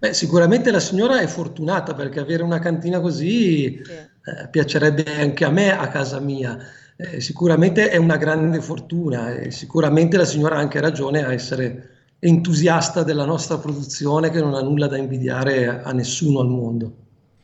Beh, 0.00 0.12
sicuramente 0.14 0.72
la 0.72 0.80
signora 0.80 1.20
è 1.20 1.26
fortunata 1.28 1.94
perché 1.94 2.18
avere 2.18 2.42
una 2.42 2.58
cantina 2.58 2.98
così 2.98 3.80
sì. 3.84 3.92
eh, 3.92 4.48
piacerebbe 4.50 5.04
anche 5.16 5.44
a 5.44 5.50
me 5.50 5.70
a 5.70 5.86
casa 5.86 6.18
mia. 6.18 6.58
Eh, 6.96 7.20
sicuramente 7.20 7.88
è 7.88 7.96
una 7.98 8.16
grande 8.16 8.60
fortuna 8.60 9.32
e 9.36 9.52
sicuramente 9.52 10.16
la 10.16 10.24
signora 10.24 10.56
ha 10.56 10.58
anche 10.58 10.80
ragione 10.80 11.24
a 11.24 11.32
essere 11.32 11.91
entusiasta 12.24 13.02
della 13.02 13.24
nostra 13.24 13.58
produzione 13.58 14.30
che 14.30 14.38
non 14.40 14.54
ha 14.54 14.60
nulla 14.60 14.86
da 14.86 14.96
invidiare 14.96 15.82
a 15.82 15.90
nessuno 15.90 16.38
al 16.38 16.48
mondo. 16.48 16.96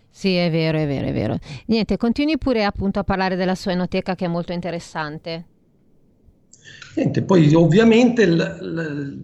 Sì, 0.09 0.35
è 0.35 0.49
vero, 0.53 0.79
è 0.79 0.87
vero, 0.87 1.07
è 1.09 1.12
vero. 1.12 1.39
Niente, 1.66 1.97
continui 1.97 2.39
pure 2.39 2.64
appunto 2.64 3.01
a 3.01 3.05
parlare 3.05 3.35
della 3.35 3.57
sua 3.57 3.72
enoteca 3.72 4.14
che 4.14 4.26
è 4.26 4.29
molto 4.29 4.53
interessante. 4.53 5.45
Niente, 6.95 7.22
poi 7.22 7.53
ovviamente 7.55 8.24
l, 8.24 8.37
l, 8.37 9.18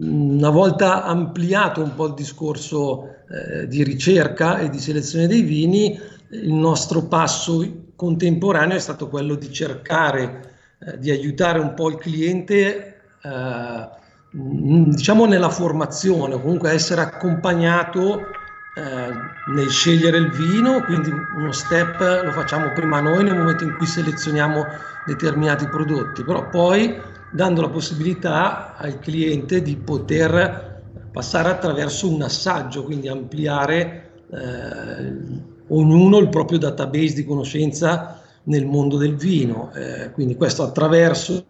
una 0.00 0.50
volta 0.50 1.04
ampliato 1.04 1.82
un 1.82 1.94
po' 1.94 2.06
il 2.06 2.14
discorso 2.14 3.08
eh, 3.28 3.68
di 3.68 3.84
ricerca 3.84 4.58
e 4.58 4.70
di 4.70 4.78
selezione 4.78 5.28
dei 5.28 5.42
vini, 5.42 5.98
il 6.30 6.52
nostro 6.52 7.06
passo 7.06 7.84
contemporaneo 7.94 8.76
è 8.76 8.80
stato 8.80 9.08
quello 9.08 9.36
di 9.36 9.52
cercare 9.52 10.54
eh, 10.78 10.98
di 10.98 11.10
aiutare 11.10 11.60
un 11.60 11.74
po' 11.74 11.88
il 11.88 11.96
cliente, 11.96 13.00
eh, 13.22 13.88
diciamo 14.30 15.26
nella 15.26 15.50
formazione, 15.50 16.40
comunque 16.40 16.70
essere 16.70 17.00
accompagnato 17.00 18.20
eh, 18.20 19.52
nel 19.54 19.68
scegliere 19.70 20.18
il 20.18 20.30
vino, 20.30 20.82
quindi 20.82 21.10
uno 21.36 21.52
step 21.52 22.22
lo 22.24 22.30
facciamo 22.32 22.72
prima 22.72 23.00
noi 23.00 23.24
nel 23.24 23.36
momento 23.36 23.64
in 23.64 23.74
cui 23.76 23.86
selezioniamo 23.86 24.64
determinati 25.06 25.66
prodotti, 25.68 26.22
però 26.24 26.48
poi 26.48 27.00
dando 27.30 27.62
la 27.62 27.68
possibilità 27.68 28.76
al 28.76 28.98
cliente 28.98 29.62
di 29.62 29.76
poter 29.76 30.82
passare 31.12 31.48
attraverso 31.48 32.12
un 32.12 32.22
assaggio, 32.22 32.84
quindi 32.84 33.08
ampliare 33.08 34.10
eh, 34.30 35.54
ognuno 35.68 36.18
il 36.18 36.28
proprio 36.28 36.58
database 36.58 37.14
di 37.14 37.24
conoscenza 37.24 38.20
nel 38.44 38.66
mondo 38.66 38.98
del 38.98 39.16
vino. 39.16 39.72
Eh, 39.74 40.10
quindi 40.12 40.36
questo 40.36 40.62
attraverso 40.62 41.46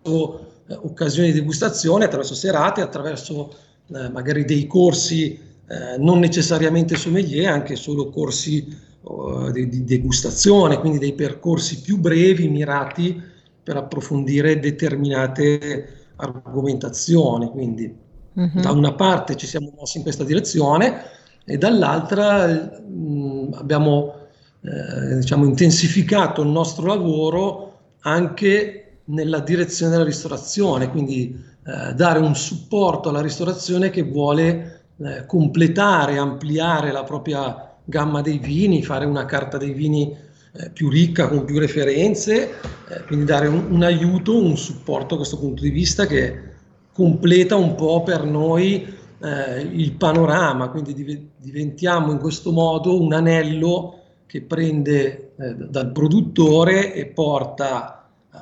eh, 0.69 0.75
occasioni 0.75 1.33
di 1.33 1.39
degustazione, 1.41 2.05
attraverso 2.05 2.35
serate, 2.35 2.81
attraverso 2.81 3.55
eh, 3.89 4.09
magari 4.09 4.45
dei 4.45 4.67
corsi 4.67 5.39
eh, 5.69 5.99
non 5.99 6.19
necessariamente 6.19 6.97
sommelier, 6.97 7.51
anche 7.51 7.75
solo 7.75 8.09
corsi 8.11 8.67
uh, 9.03 9.51
di, 9.51 9.69
di, 9.69 9.85
degustazione, 9.85 10.79
quindi 10.79 10.99
dei 10.99 11.13
percorsi 11.13 11.81
più 11.81 11.99
brevi, 11.99 12.49
mirati 12.49 13.21
per 13.63 13.77
approfondire 13.77 14.61
determinate 14.61 16.07
argomentazioni. 16.17 17.49
Quindi 17.49 17.93
uh-huh. 18.33 18.61
da 18.61 18.71
una 18.71 18.95
parte 18.95 19.35
ci 19.35 19.47
siamo 19.47 19.73
mossi 19.77 19.97
in 19.97 20.05
questa 20.05 20.23
direzione 20.23 21.03
e 21.45 21.59
dall'altra 21.59 22.47
mh, 22.47 23.55
abbiamo 23.55 24.15
eh, 24.61 25.17
diciamo, 25.17 25.45
intensificato 25.45 26.43
il 26.43 26.49
nostro 26.49 26.87
lavoro 26.87 27.79
anche 28.01 28.86
nella 29.07 29.41
direzione 29.41 29.93
della 29.93 30.05
ristorazione, 30.05 30.91
quindi 30.91 31.43
eh, 31.65 31.95
dare 31.95 32.19
un 32.19 32.35
supporto 32.35 33.09
alla 33.09 33.21
ristorazione 33.21 33.91
che 33.91 34.03
vuole 34.03 34.83
eh, 34.99 35.27
completare, 35.27 36.19
ampliare 36.19 36.93
la 36.93 37.05
propria 37.05 37.75
gamma 37.85 38.21
dei 38.21 38.39
vini, 38.39 38.83
fare 38.83 39.05
una 39.05 39.25
carta 39.25 39.59
dei 39.59 39.73
vini 39.73 40.15
eh, 40.53 40.71
più 40.71 40.89
ricca, 40.89 41.29
con 41.29 41.45
più 41.45 41.59
referenze, 41.59 42.51
eh, 42.89 43.05
quindi 43.07 43.25
dare 43.25 43.47
un, 43.47 43.67
un, 43.71 43.83
aiuto, 43.83 44.43
un 44.43 44.57
supporto 44.57 45.15
a 45.15 45.19
questo 45.19 45.39
punto 45.39 45.63
di 45.63 45.71
vista 45.71 46.07
che 46.07 46.55
completa 46.93 47.57
un 47.57 47.75
po' 47.75 48.03
per 48.03 48.25
noi 48.25 48.95
eh, 49.23 49.61
il 49.61 49.93
panorama, 49.93 50.69
quindi 50.69 50.95
div- 50.95 51.29
diventiamo 51.37 52.11
in 52.11 52.19
questo 52.19 52.53
modo 52.53 53.01
un 53.01 53.13
anello 53.13 54.01
che 54.27 54.43
prende 54.43 55.33
eh, 55.37 55.55
dal 55.55 55.93
produttore 55.93 56.95
e 56.95 57.07
porta 57.07 57.96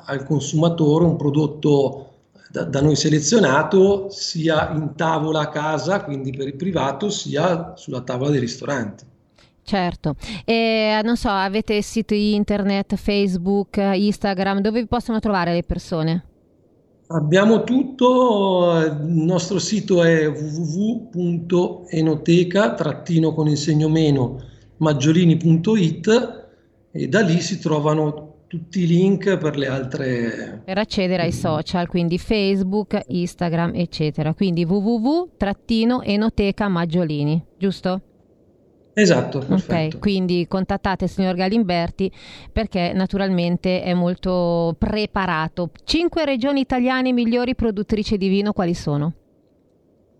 al 0.05 0.23
consumatore 0.23 1.05
un 1.05 1.15
prodotto 1.15 2.09
da, 2.49 2.63
da, 2.63 2.81
noi 2.81 2.95
selezionato 2.95 4.09
sia 4.09 4.71
in 4.71 4.93
tavola 4.95 5.41
a 5.41 5.49
casa, 5.49 6.03
quindi 6.03 6.31
per 6.31 6.47
il 6.47 6.55
privato, 6.55 7.09
sia 7.09 7.73
sulla 7.75 8.01
tavola 8.01 8.31
dei 8.31 8.39
ristoranti. 8.39 9.03
Certo, 9.63 10.15
e 10.45 11.01
non 11.03 11.17
so, 11.17 11.29
avete 11.29 11.81
siti 11.81 12.35
internet, 12.35 12.95
Facebook, 12.95 13.77
Instagram, 13.77 14.59
dove 14.59 14.81
vi 14.81 14.87
possono 14.87 15.19
trovare 15.19 15.53
le 15.53 15.63
persone? 15.63 16.23
Abbiamo 17.07 17.63
tutto, 17.63 18.79
il 18.79 19.01
nostro 19.01 19.59
sito 19.59 20.03
è 20.03 20.27
www.enoteca, 20.27 22.73
trattino 22.73 23.33
con 23.33 23.47
il 23.47 23.57
segno 23.57 23.89
meno, 23.89 24.41
maggiolini.it 24.77 26.43
e 26.91 27.07
da 27.07 27.21
lì 27.21 27.41
si 27.41 27.59
trovano 27.59 28.34
tutti 28.55 28.83
i 28.83 28.87
link 28.87 29.37
per 29.37 29.57
le 29.57 29.67
altre... 29.67 30.61
Per 30.63 30.77
accedere 30.77 31.23
ai 31.23 31.33
social, 31.33 31.87
quindi 31.87 32.17
Facebook, 32.17 32.97
Instagram, 33.07 33.73
eccetera. 33.75 34.33
Quindi 34.33 34.63
www-enoteca 34.63 36.69
Maggiolini, 36.69 37.45
giusto? 37.57 38.01
Esatto, 38.93 39.39
perfetto. 39.39 39.97
Ok, 39.97 39.99
quindi 39.99 40.47
contattate 40.47 41.03
il 41.03 41.09
signor 41.09 41.35
Galimberti 41.35 42.09
perché 42.49 42.93
naturalmente 42.93 43.81
è 43.81 43.93
molto 43.93 44.73
preparato. 44.77 45.71
Cinque 45.83 46.23
regioni 46.23 46.61
italiane 46.61 47.11
migliori 47.11 47.55
produttrici 47.55 48.17
di 48.17 48.29
vino 48.29 48.53
quali 48.53 48.73
sono? 48.73 49.13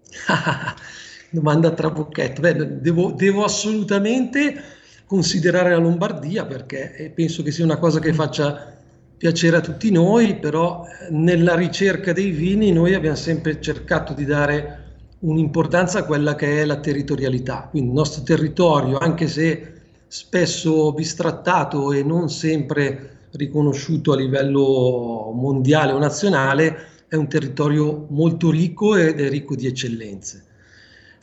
Domanda 1.31 1.71
tra 1.71 1.89
bocchetto. 1.89 2.41
Beh, 2.41 2.81
devo, 2.81 3.11
devo 3.11 3.45
assolutamente 3.45 4.61
considerare 5.05 5.69
la 5.69 5.77
Lombardia 5.77 6.45
perché 6.45 6.95
eh, 6.95 7.09
penso 7.09 7.43
che 7.43 7.51
sia 7.51 7.63
una 7.63 7.77
cosa 7.77 7.99
che 7.99 8.13
faccia 8.13 8.73
piacere 9.17 9.57
a 9.57 9.61
tutti 9.61 9.91
noi, 9.91 10.35
però 10.37 10.85
eh, 10.85 11.11
nella 11.11 11.55
ricerca 11.55 12.13
dei 12.13 12.31
vini 12.31 12.71
noi 12.71 12.93
abbiamo 12.93 13.15
sempre 13.15 13.61
cercato 13.61 14.13
di 14.13 14.25
dare 14.25 14.83
un'importanza 15.19 15.99
a 15.99 16.03
quella 16.05 16.35
che 16.35 16.61
è 16.61 16.65
la 16.65 16.79
territorialità. 16.79 17.67
Quindi 17.69 17.89
il 17.89 17.95
nostro 17.95 18.23
territorio, 18.23 18.97
anche 18.97 19.27
se 19.27 19.73
spesso 20.07 20.93
bistrattato 20.93 21.91
e 21.91 22.03
non 22.03 22.29
sempre 22.29 23.27
riconosciuto 23.31 24.13
a 24.13 24.17
livello 24.17 25.31
mondiale 25.33 25.91
o 25.91 25.97
nazionale, 25.97 26.93
è 27.07 27.15
un 27.15 27.27
territorio 27.27 28.07
molto 28.09 28.49
ricco 28.49 28.95
ed 28.95 29.19
è 29.19 29.29
ricco 29.29 29.55
di 29.55 29.67
eccellenze. 29.67 30.44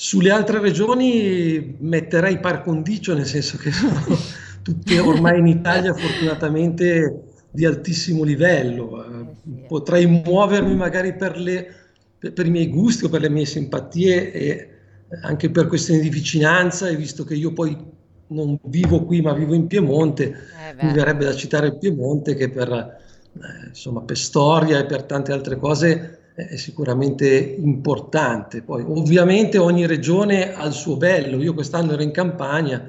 Sulle 0.03 0.33
altre 0.33 0.59
regioni 0.59 1.77
metterei 1.79 2.41
par 2.41 2.65
condicio, 2.65 3.15
nel 3.15 3.25
senso 3.25 3.57
che 3.57 3.71
sono 3.71 4.03
tutte 4.61 4.99
ormai 4.99 5.39
in 5.39 5.47
Italia 5.47 5.95
fortunatamente 5.95 7.23
di 7.49 7.65
altissimo 7.65 8.25
livello. 8.25 9.05
Eh, 9.05 9.63
potrei 9.69 10.07
muovermi 10.07 10.75
magari 10.75 11.15
per, 11.15 11.39
le, 11.39 11.73
per, 12.19 12.45
i 12.45 12.51
miei 12.51 12.69
gusti 12.69 13.05
o 13.05 13.09
per 13.09 13.21
le 13.21 13.31
mie 13.31 13.45
simpatie 13.45 14.33
e 14.33 14.69
anche 15.23 15.51
per 15.51 15.69
questioni 15.69 16.01
di 16.01 16.11
vicinanza 16.11 16.89
e 16.89 16.97
visto 16.97 17.23
che 17.23 17.37
io 17.37 17.53
poi 17.53 17.79
non 18.27 18.59
vivo 18.65 19.05
qui 19.05 19.21
ma 19.21 19.33
vivo 19.35 19.55
in 19.55 19.69
Piemonte, 19.69 20.25
eh 20.25 20.85
mi 20.85 20.93
verrebbe 20.93 21.27
da 21.27 21.35
citare 21.37 21.69
il 21.69 21.79
Piemonte 21.79 22.35
che 22.35 22.51
per, 22.51 22.73
eh, 22.73 23.69
insomma, 23.69 24.01
per 24.01 24.19
storia 24.19 24.81
e 24.81 24.85
per 24.85 25.05
tante 25.05 25.31
altre 25.31 25.59
cose 25.59 26.22
è 26.35 26.57
sicuramente 26.57 27.57
importante. 27.59 28.63
Poi 28.63 28.85
ovviamente 28.87 29.59
ogni 29.59 29.87
regione 29.87 30.55
ha 30.55 30.65
il 30.67 30.73
suo 30.73 30.97
bello. 30.97 31.43
Io 31.43 31.55
quest'anno 31.55 31.93
ero 31.93 32.03
in 32.03 32.11
campagna 32.11 32.83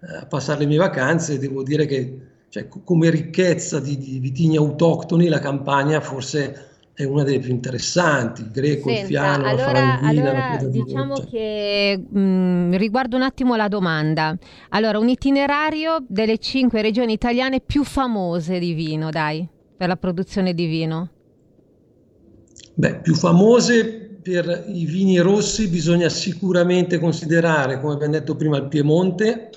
eh, 0.00 0.16
a 0.16 0.26
passare 0.26 0.60
le 0.60 0.66
mie 0.66 0.78
vacanze 0.78 1.34
e 1.34 1.38
devo 1.38 1.62
dire 1.62 1.86
che 1.86 2.18
cioè, 2.48 2.66
come 2.68 3.10
ricchezza 3.10 3.78
di, 3.78 3.98
di, 3.98 4.18
vitigni 4.18 4.56
autoctoni 4.56 5.28
la 5.28 5.38
campagna 5.38 6.00
forse 6.00 6.66
è 6.94 7.04
una 7.04 7.22
delle 7.22 7.38
più 7.38 7.50
interessanti, 7.50 8.40
il 8.40 8.50
greco, 8.50 8.88
Senta, 8.88 9.00
il 9.02 9.06
fiano, 9.06 9.46
allora, 9.46 10.00
allora, 10.00 10.58
diciamo 10.64 11.16
cioè. 11.16 11.26
che 11.26 12.04
mh, 12.10 12.18
mm, 12.18 12.74
riguardo 12.74 13.14
un 13.14 13.22
attimo 13.22 13.54
la 13.54 13.68
domanda. 13.68 14.36
Allora, 14.70 14.98
un 14.98 15.08
itinerario 15.08 16.04
delle 16.08 16.38
cinque 16.38 16.82
regioni 16.82 17.12
italiane 17.12 17.60
più 17.60 17.84
famose 17.84 18.58
di 18.58 18.72
vino, 18.72 19.10
dai, 19.10 19.46
per 19.76 19.86
la 19.86 19.96
produzione 19.96 20.54
di 20.54 20.66
vino. 20.66 21.10
Beh, 22.74 22.96
più 22.96 23.14
famose 23.14 24.08
per 24.22 24.64
i 24.68 24.84
vini 24.84 25.18
rossi 25.18 25.68
bisogna 25.68 26.08
sicuramente 26.08 26.98
considerare, 26.98 27.80
come 27.80 27.94
abbiamo 27.94 28.12
detto 28.12 28.36
prima, 28.36 28.58
il 28.58 28.68
Piemonte, 28.68 29.50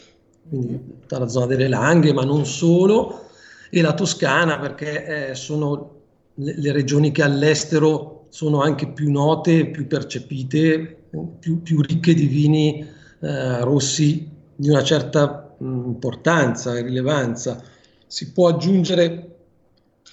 quindi 0.48 0.80
tutta 1.02 1.20
la 1.20 1.28
zona 1.28 1.46
delle 1.46 1.68
Langhe, 1.68 2.14
ma 2.14 2.24
non 2.24 2.46
solo, 2.46 3.26
e 3.70 3.82
la 3.82 3.94
Toscana, 3.94 4.60
perché 4.60 5.30
eh, 5.30 5.36
sono 5.36 6.00
le, 6.36 6.54
le, 6.58 6.72
regioni 6.72 7.12
che 7.12 7.24
all'estero 7.24 8.26
sono 8.30 8.62
anche 8.62 8.88
più 8.88 9.12
note, 9.12 9.68
più 9.68 9.88
percepite, 9.88 11.04
più, 11.40 11.62
più 11.62 11.82
ricche 11.82 12.14
di 12.14 12.28
vini 12.28 12.86
eh, 13.20 13.60
rossi 13.62 14.30
di 14.56 14.70
una 14.70 14.84
certa 14.84 15.56
mh, 15.58 15.66
importanza 15.86 16.78
e 16.78 16.82
rilevanza. 16.82 17.62
Si 18.08 18.32
può 18.32 18.50
aggiungere 18.50 19.31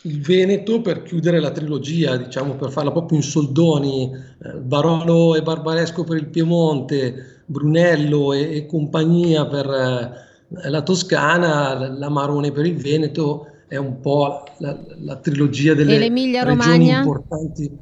il 0.02 0.20
Veneto 0.20 0.80
per 0.80 1.02
chiudere 1.02 1.40
la 1.40 1.50
trilogia, 1.50 2.16
diciamo 2.16 2.54
per 2.54 2.70
farla 2.70 2.92
proprio 2.92 3.18
in 3.18 3.24
soldoni, 3.24 4.10
eh, 4.12 4.52
Barolo 4.58 5.34
e 5.34 5.42
Barbaresco 5.42 6.04
per 6.04 6.18
il 6.18 6.26
Piemonte, 6.26 7.42
Brunello 7.46 8.32
e, 8.32 8.56
e 8.56 8.66
compagnia 8.66 9.46
per 9.46 9.66
eh, 9.66 10.68
la 10.68 10.82
Toscana, 10.82 11.88
l'Amarone 11.88 12.52
per 12.52 12.66
il 12.66 12.76
Veneto, 12.76 13.46
è 13.66 13.76
un 13.76 14.00
po' 14.00 14.44
la, 14.58 14.78
la 15.00 15.16
trilogia 15.16 15.74
delle 15.74 15.98
regioni 15.98 16.88
importanti. 16.88 17.78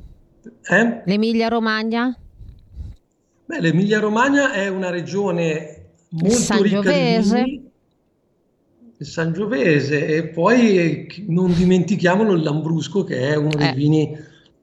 Eh? 0.69 1.03
L'Emilia 1.05 1.49
Romagna? 1.49 2.17
Beh, 3.45 3.61
l'Emilia 3.61 4.01
Romagna 4.01 4.53
è 4.53 4.67
una 4.69 4.91
regione 4.91 5.91
molto 6.09 6.63
ricca 6.63 6.81
di 6.81 7.21
vini, 7.23 7.66
il 8.99 9.07
Sangiovese 9.07 10.07
e 10.07 10.29
poi 10.29 11.07
non 11.27 11.53
dimentichiamolo 11.55 12.33
il 12.33 12.43
Lambrusco 12.43 13.05
che 13.05 13.29
è 13.29 13.37
uno 13.37 13.51
dei 13.51 13.69
Eh. 13.69 13.75
vini 13.75 14.17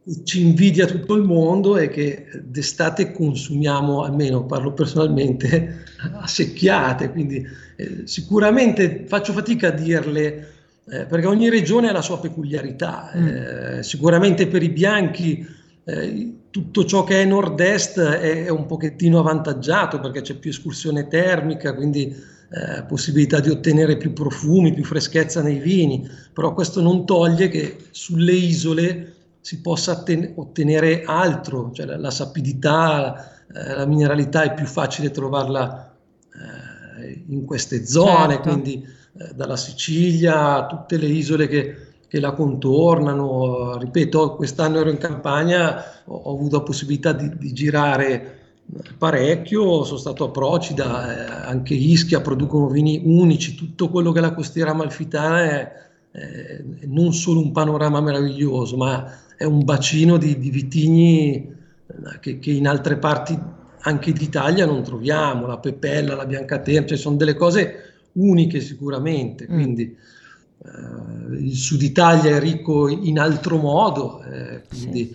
che 0.04 0.24
ci 0.24 0.42
invidia 0.42 0.86
tutto 0.86 1.16
il 1.16 1.24
mondo 1.24 1.78
e 1.78 1.88
che 1.88 2.26
d'estate 2.44 3.12
consumiamo, 3.12 4.04
almeno 4.04 4.46
parlo 4.46 4.74
personalmente, 4.74 5.84
a 6.20 6.28
secchiate, 6.28 7.10
quindi 7.12 7.46
eh, 7.78 8.02
sicuramente 8.04 9.06
faccio 9.08 9.32
fatica 9.32 9.70
a 9.70 9.72
dirle 9.72 10.52
eh, 10.90 11.06
perché 11.06 11.26
ogni 11.26 11.50
regione 11.50 11.88
ha 11.88 11.94
la 11.94 12.02
sua 12.02 12.20
peculiarità. 12.20 13.12
Eh, 13.12 13.84
sicuramente 13.84 14.48
per 14.48 14.62
i 14.62 14.70
bianchi 14.70 15.48
eh, 15.86 16.34
tutto 16.50 16.84
ciò 16.86 17.06
che 17.06 17.22
è 17.22 17.26
nord-est 17.26 18.00
è, 18.02 18.46
è 18.46 18.50
un 18.50 18.66
pochettino 18.66 19.20
avvantaggiato 19.20 20.02
perché 20.02 20.20
c'è 20.22 20.34
più 20.34 20.50
escursione 20.50 21.08
termica, 21.08 21.74
quindi 21.74 22.14
eh, 22.54 22.84
possibilità 22.84 23.40
di 23.40 23.50
ottenere 23.50 23.98
più 23.98 24.14
profumi, 24.14 24.76
più 24.76 24.84
freschezza 24.84 25.42
nei 25.42 25.58
vini, 25.58 26.08
però 26.32 26.54
questo 26.54 26.82
non 26.82 27.04
toglie 27.04 27.48
che 27.48 27.78
sulle 27.90 28.34
isole 28.34 29.16
si 29.42 29.60
possa 29.60 29.94
atten- 29.94 30.34
ottenere 30.36 31.02
altro, 31.04 31.72
cioè 31.74 31.88
la, 31.88 31.98
la 31.98 32.12
sapidità, 32.12 33.44
eh, 33.52 33.76
la 33.76 33.86
mineralità 33.88 34.44
è 34.44 34.54
più 34.54 34.68
facile 34.68 35.10
trovarla 35.10 35.96
eh, 36.32 37.24
in 37.30 37.44
queste 37.46 37.88
zone, 37.88 38.36
Certo. 38.36 38.50
quindi 38.50 38.86
eh, 39.18 39.34
dalla 39.34 39.58
Sicilia 39.58 40.58
a 40.58 40.68
tutte 40.68 40.98
le 40.98 41.08
isole 41.08 41.48
che, 41.48 41.76
che 42.08 42.20
la 42.20 42.34
contornano. 42.34 43.78
Ripeto, 43.80 44.36
quest'anno 44.36 44.80
ero 44.80 44.92
in 44.92 45.00
campagna, 45.00 45.84
ho, 46.06 46.16
ho 46.16 46.34
avuto 46.36 46.58
la 46.58 46.64
possibilità 46.64 47.14
di, 47.14 47.36
di 47.36 47.52
girare 47.52 48.42
parecchio, 48.98 49.84
sono 49.84 50.00
stato 50.00 50.26
a 50.26 50.30
Procida, 50.30 51.46
eh, 51.46 51.48
anche 51.48 51.74
Ischia 51.74 52.22
producono 52.22 52.68
vini 52.68 53.02
unici, 53.04 53.56
tutto 53.56 53.90
quello 53.90 54.12
che 54.12 54.20
è 54.20 54.22
la 54.22 54.34
costiera 54.34 54.72
amalfitana 54.72 55.44
è, 55.44 55.72
è 56.12 56.64
non 56.86 57.14
solo 57.14 57.42
un 57.42 57.52
panorama 57.52 58.02
meraviglioso, 58.02 58.78
ma 58.78 59.20
è 59.36 59.44
un 59.44 59.64
bacino 59.64 60.18
di, 60.18 60.38
di 60.40 60.50
vitigni 60.50 61.36
eh, 61.36 62.20
che, 62.20 62.40
che 62.40 62.52
in 62.52 62.68
altre 62.68 62.98
parti 62.98 63.38
anche 63.86 64.14
d'Italia 64.14 64.66
non 64.66 64.84
troviamo, 64.84 65.46
la 65.46 65.58
Pepella, 65.58 66.16
la 66.16 66.26
Biancaterra, 66.26 66.86
cioè 66.86 66.98
sono 66.98 67.18
delle 67.18 67.36
cose 67.36 67.92
uniche 68.14 68.62
sicuramente, 68.62 69.46
quindi 69.46 69.84
eh, 70.64 71.36
il 71.38 71.56
sud 71.56 71.82
Italia 71.82 72.36
è 72.36 72.40
ricco 72.40 72.88
in 72.88 73.20
altro 73.20 73.58
modo, 73.58 74.24
eh, 74.24 74.62
quindi 74.70 75.14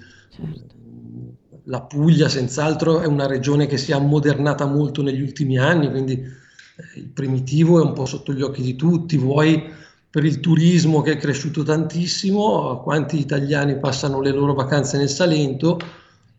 la 1.68 1.82
Puglia 1.82 2.28
senz'altro 2.28 3.00
è 3.00 3.06
una 3.06 3.26
regione 3.26 3.66
che 3.66 3.76
si 3.76 3.92
è 3.92 3.94
ammodernata 3.94 4.66
molto 4.66 5.02
negli 5.02 5.20
ultimi 5.20 5.58
anni, 5.58 5.90
quindi 5.90 6.14
eh, 6.14 6.98
il 6.98 7.08
primitivo 7.08 7.80
è 7.80 7.84
un 7.84 7.92
po' 7.92 8.06
sotto 8.06 8.32
gli 8.32 8.42
occhi 8.42 8.62
di 8.62 8.74
tutti, 8.74 9.16
vuoi 9.16 9.62
per 10.10 10.24
il 10.24 10.40
turismo 10.40 11.02
che 11.02 11.12
è 11.12 11.16
cresciuto 11.16 11.62
tantissimo, 11.62 12.80
quanti 12.80 13.18
italiani 13.18 13.78
passano 13.78 14.20
le 14.20 14.30
loro 14.30 14.54
vacanze 14.54 14.96
nel 14.96 15.10
Salento, 15.10 15.78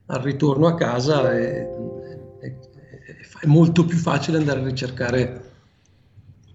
al 0.07 0.21
ritorno 0.21 0.65
a 0.67 0.73
casa 0.73 1.31
è, 1.31 1.67
è- 2.39 2.57
è 3.41 3.45
molto 3.45 3.85
più 3.85 3.97
facile 3.97 4.37
andare 4.37 4.61
a 4.61 4.65
ricercare 4.65 5.48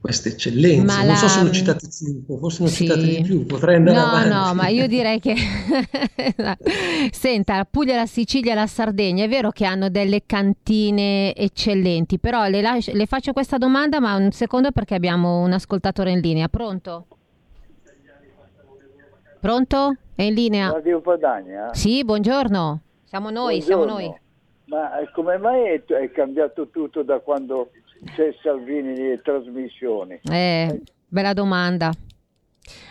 queste 0.04 0.28
eccellenze. 0.28 0.84
Ma 0.84 1.02
non 1.02 1.16
so 1.16 1.24
la- 1.24 1.30
se 1.30 1.42
ne 1.44 1.48
ho 1.48 1.52
citate 1.52 1.88
5, 1.90 2.36
forse 2.36 2.62
ne 2.62 2.68
ho 2.68 2.70
Sì. 2.72 2.84
citate 2.84 3.06
di 3.06 3.22
più, 3.22 3.46
potrei 3.46 3.76
andare 3.76 3.96
No, 3.96 4.04
avanti. 4.04 4.28
no, 4.28 4.52
ma 4.54 4.68
io 4.68 4.86
direi 4.86 5.18
che 5.18 5.34
senta, 7.10 7.56
la 7.56 7.64
Puglia, 7.64 7.96
la 7.96 8.04
Sicilia 8.04 8.52
e 8.52 8.54
la 8.54 8.66
Sardegna 8.66 9.24
è 9.24 9.28
vero 9.28 9.50
che 9.50 9.64
hanno 9.64 9.88
delle 9.88 10.24
cantine 10.26 11.34
eccellenti, 11.34 12.18
però 12.18 12.46
le, 12.48 12.60
lascio- 12.60 12.92
le 12.92 13.06
faccio 13.06 13.32
questa 13.32 13.56
domanda, 13.56 13.98
ma 13.98 14.14
un 14.16 14.30
secondo 14.30 14.72
perché 14.72 14.94
abbiamo 14.94 15.40
un 15.40 15.52
ascoltatore 15.54 16.10
in 16.10 16.20
linea. 16.20 16.48
Pronto? 16.48 17.06
Pronto? 19.40 19.96
È 20.14 20.22
in 20.22 20.34
linea? 20.34 20.70
Radio 20.70 21.00
Padania? 21.00 21.70
Sì, 21.72 22.04
buongiorno. 22.04 22.80
Siamo 23.04 23.30
noi, 23.30 23.60
siamo 23.62 23.84
Buongiorno. 23.84 24.06
noi. 24.08 24.22
Ma 24.66 24.98
eh, 25.00 25.10
come 25.12 25.36
mai 25.38 25.62
è, 25.64 25.84
è 25.84 26.10
cambiato 26.10 26.68
tutto 26.70 27.02
da 27.02 27.18
quando 27.20 27.70
c'è 28.04 28.34
Salvini 28.42 28.92
nelle 28.92 29.20
trasmissioni? 29.22 30.20
Eh, 30.30 30.80
bella 31.08 31.32
domanda. 31.32 31.92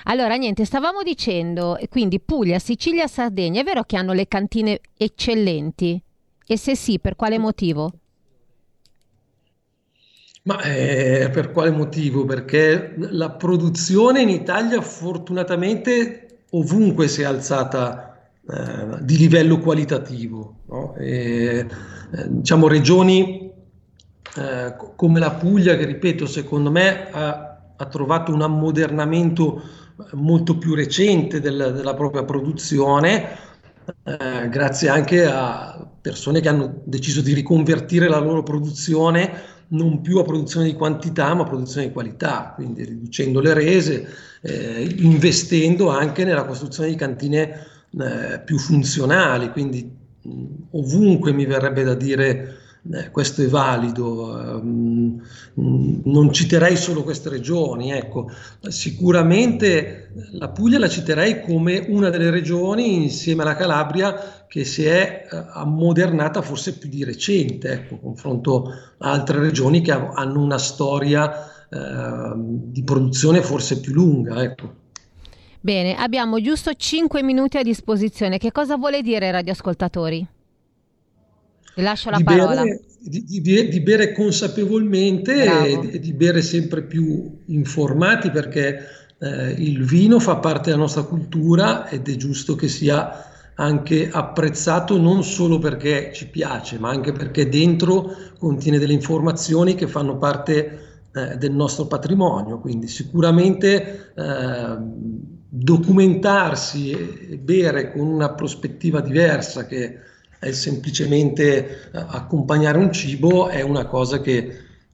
Allora, 0.03 0.36
niente, 0.36 0.66
stavamo 0.66 1.01
dicendo, 1.01 1.78
e 1.78 1.88
quindi 1.88 2.20
Puglia, 2.20 2.59
Sicilia, 2.59 3.07
Sardegna, 3.07 3.61
è 3.61 3.64
vero 3.64 3.84
che 3.84 3.97
hanno 3.97 4.14
le 4.14 4.28
cantine 4.28 4.80
eccellenti? 4.97 6.01
E 6.45 6.57
se 6.57 6.76
sì, 6.76 6.99
per 6.99 7.16
quale 7.16 7.38
motivo? 7.38 7.91
Ma 10.43 10.61
eh, 10.61 11.30
per 11.32 11.51
quale 11.51 11.72
motivo? 11.72 12.26
Perché 12.26 12.93
la 12.97 13.32
produzione 13.32 14.22
in 14.22 14.30
Italia 14.30 14.82
fortunatamente 14.82 16.39
ovunque 16.51 17.07
si 17.07 17.22
è 17.22 17.26
alzata 17.26 18.30
eh, 18.45 19.03
di 19.03 19.18
livello 19.18 19.59
qualitativo, 19.59 20.57
no? 20.68 20.95
E, 20.95 21.59
eh, 21.59 21.66
diciamo 22.28 22.68
regioni 22.68 23.42
eh, 24.38 24.75
co- 24.77 24.93
come 24.95 25.19
la 25.19 25.31
Puglia, 25.31 25.75
che 25.77 25.86
ripeto, 25.86 26.25
secondo 26.25 26.71
me 26.71 27.09
ha, 27.11 27.73
ha 27.75 27.86
trovato 27.88 28.34
un 28.34 28.41
ammodernamento 28.41 29.61
eh, 29.61 30.15
molto 30.15 30.57
più 30.57 30.73
recente 30.75 31.39
del- 31.39 31.73
della 31.75 31.93
propria 31.93 32.23
produzione, 32.23 33.38
eh, 34.03 34.49
grazie 34.49 34.89
anche 34.89 35.25
a 35.25 35.86
persone 36.01 36.39
che 36.41 36.49
hanno 36.49 36.81
deciso 36.86 37.21
di 37.21 37.34
riconvertire 37.34 38.07
la 38.07 38.19
loro 38.19 38.43
produzione 38.43 39.51
non 39.69 40.01
più 40.01 40.19
a 40.19 40.23
produzione 40.23 40.67
di 40.67 40.73
quantità, 40.75 41.34
ma 41.34 41.41
a 41.43 41.45
produzione 41.47 41.88
di 41.88 41.93
qualità, 41.93 42.51
quindi 42.55 42.84
riducendo 42.84 43.39
le 43.39 43.53
rese, 43.53 44.07
eh, 44.41 44.95
investendo 44.99 45.89
anche 45.89 46.23
nella 46.23 46.45
costruzione 46.45 46.89
di 46.89 46.95
cantine 46.95 47.65
eh, 47.99 48.39
più 48.45 48.57
funzionali, 48.59 49.49
quindi 49.49 49.89
mh, 50.21 50.45
ovunque 50.71 51.31
mi 51.34 51.45
verrebbe 51.45 51.84
da 51.84 51.95
dire 51.95 52.57
eh, 52.91 53.11
questo 53.11 53.41
è 53.41 53.47
valido, 53.47 54.38
ehm, 54.57 55.21
mh, 55.53 56.01
non 56.05 56.34
citerei 56.34 56.75
solo 56.75 57.03
queste 57.03 57.29
regioni, 57.29 57.91
ecco. 57.91 58.29
Sicuramente 58.67 60.11
la 60.31 60.49
Puglia 60.49 60.79
la 60.79 60.89
citerei 60.89 61.41
come 61.41 61.86
una 61.88 62.09
delle 62.09 62.29
regioni 62.29 63.03
insieme 63.03 63.43
alla 63.43 63.55
Calabria 63.55 64.45
che 64.47 64.65
si 64.65 64.84
è 64.84 65.27
eh, 65.31 65.45
ammodernata 65.53 66.41
forse 66.41 66.77
più 66.77 66.89
di 66.89 67.03
recente, 67.05 67.71
ecco, 67.71 67.97
confronto 67.99 68.67
a 68.97 69.11
altre 69.11 69.39
regioni 69.39 69.81
che 69.81 69.91
ha- 69.91 70.11
hanno 70.13 70.41
una 70.41 70.57
storia 70.57 71.67
ehm, 71.69 72.43
di 72.65 72.84
produzione 72.84 73.41
forse 73.41 73.79
più 73.79 73.93
lunga, 73.93 74.43
ecco. 74.43 74.81
Bene, 75.61 75.95
abbiamo 75.95 76.41
giusto 76.41 76.73
5 76.73 77.23
minuti 77.23 77.57
a 77.57 77.63
disposizione. 77.63 78.38
Che 78.38 78.51
cosa 78.51 78.75
vuole 78.75 79.01
dire 79.01 79.31
radioascoltatori? 79.31 80.27
Le 81.76 81.84
lascio 81.84 82.09
la 82.09 82.17
di 82.17 82.24
parola. 82.24 82.63
bere, 82.63 82.82
di, 82.99 83.26
di 83.26 83.69
di 83.69 83.80
bere 83.82 84.11
consapevolmente 84.13 85.43
Bravo. 85.43 85.82
e 85.84 85.99
di, 85.99 86.13
bere 86.13 86.41
sempre 86.41 86.84
più 86.84 87.39
informati 87.47 88.30
perché 88.30 88.80
eh, 89.19 89.49
il 89.57 89.84
vino 89.84 90.19
fa 90.19 90.38
parte 90.38 90.69
della 90.69 90.82
nostra 90.82 91.03
cultura 91.03 91.89
ed 91.89 92.07
è 92.07 92.15
giusto 92.15 92.55
che 92.55 92.67
sia 92.67 93.32
anche 93.55 94.09
apprezzato 94.11 94.97
non 94.97 95.24
solo 95.24 95.59
perché 95.59 96.11
ci 96.13 96.28
piace, 96.28 96.80
ma 96.80 96.89
anche 96.89 97.11
perché 97.11 97.49
dentro 97.49 98.15
contiene 98.39 98.80
delle 98.80 98.93
informazioni 98.93 99.76
che 99.76 99.88
fanno 99.88 100.17
parte 100.17 100.80
eh, 101.13 101.38
del 101.38 101.51
nostro 101.51 101.86
patrimonio. 101.86 102.59
Quindi 102.59 102.88
sicuramente 102.88 104.11
eh, 104.15 104.78
documentarsi 105.49 106.91
e 106.91 107.38
bere 107.38 107.91
con 107.91 108.07
una 108.07 108.34
prospettiva 108.34 109.01
diversa 109.01 109.67
che 109.67 109.99
semplicemente 110.51 111.89
eh, 111.91 112.05
accompagnare 112.07 112.77
un 112.77 112.91
cibo 112.91 113.47
è 113.47 113.61
una 113.61 113.85
cosa 113.85 114.19
che 114.21 114.35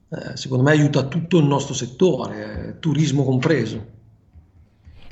eh, 0.10 0.36
secondo 0.36 0.64
me 0.64 0.72
aiuta 0.72 1.08
tutto 1.08 1.38
il 1.40 1.46
nostro 1.46 1.74
settore, 1.74 2.68
eh, 2.76 2.80
turismo 2.80 3.24
compreso. 3.24 3.98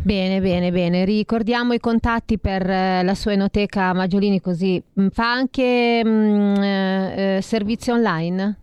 Bene, 0.02 0.40
bene, 0.42 0.72
bene. 0.72 1.04
Ricordiamo 1.06 1.74
i 1.74 1.80
contatti 1.80 2.38
per 2.40 2.66
la 2.66 3.16
sua 3.16 3.34
enoteca 3.34 3.94
Maggiolini 3.94 4.40
così. 4.40 4.82
Mm, 5.00 5.08
Fa 5.10 5.32
anche 5.32 6.02
mm, 6.06 6.56
eh, 6.62 7.40
servizi 7.42 7.92
online? 7.92 8.58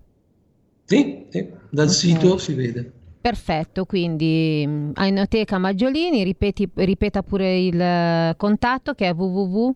Sì, 0.84 1.26
sì, 1.30 1.50
dal 1.70 1.88
Ok. 1.88 1.94
sito 1.94 2.38
si 2.38 2.54
vede. 2.54 2.92
Perfetto, 3.20 3.86
quindi 3.86 4.64
mm, 4.66 4.90
a 4.94 5.06
Enoteca 5.06 5.58
Maggiolini, 5.58 6.22
ripeti- 6.24 6.68
ripeta 6.74 7.22
pure 7.22 7.58
il 7.58 8.34
contatto 8.36 8.94
che 8.94 9.08
è 9.08 9.12
www. 9.14 9.74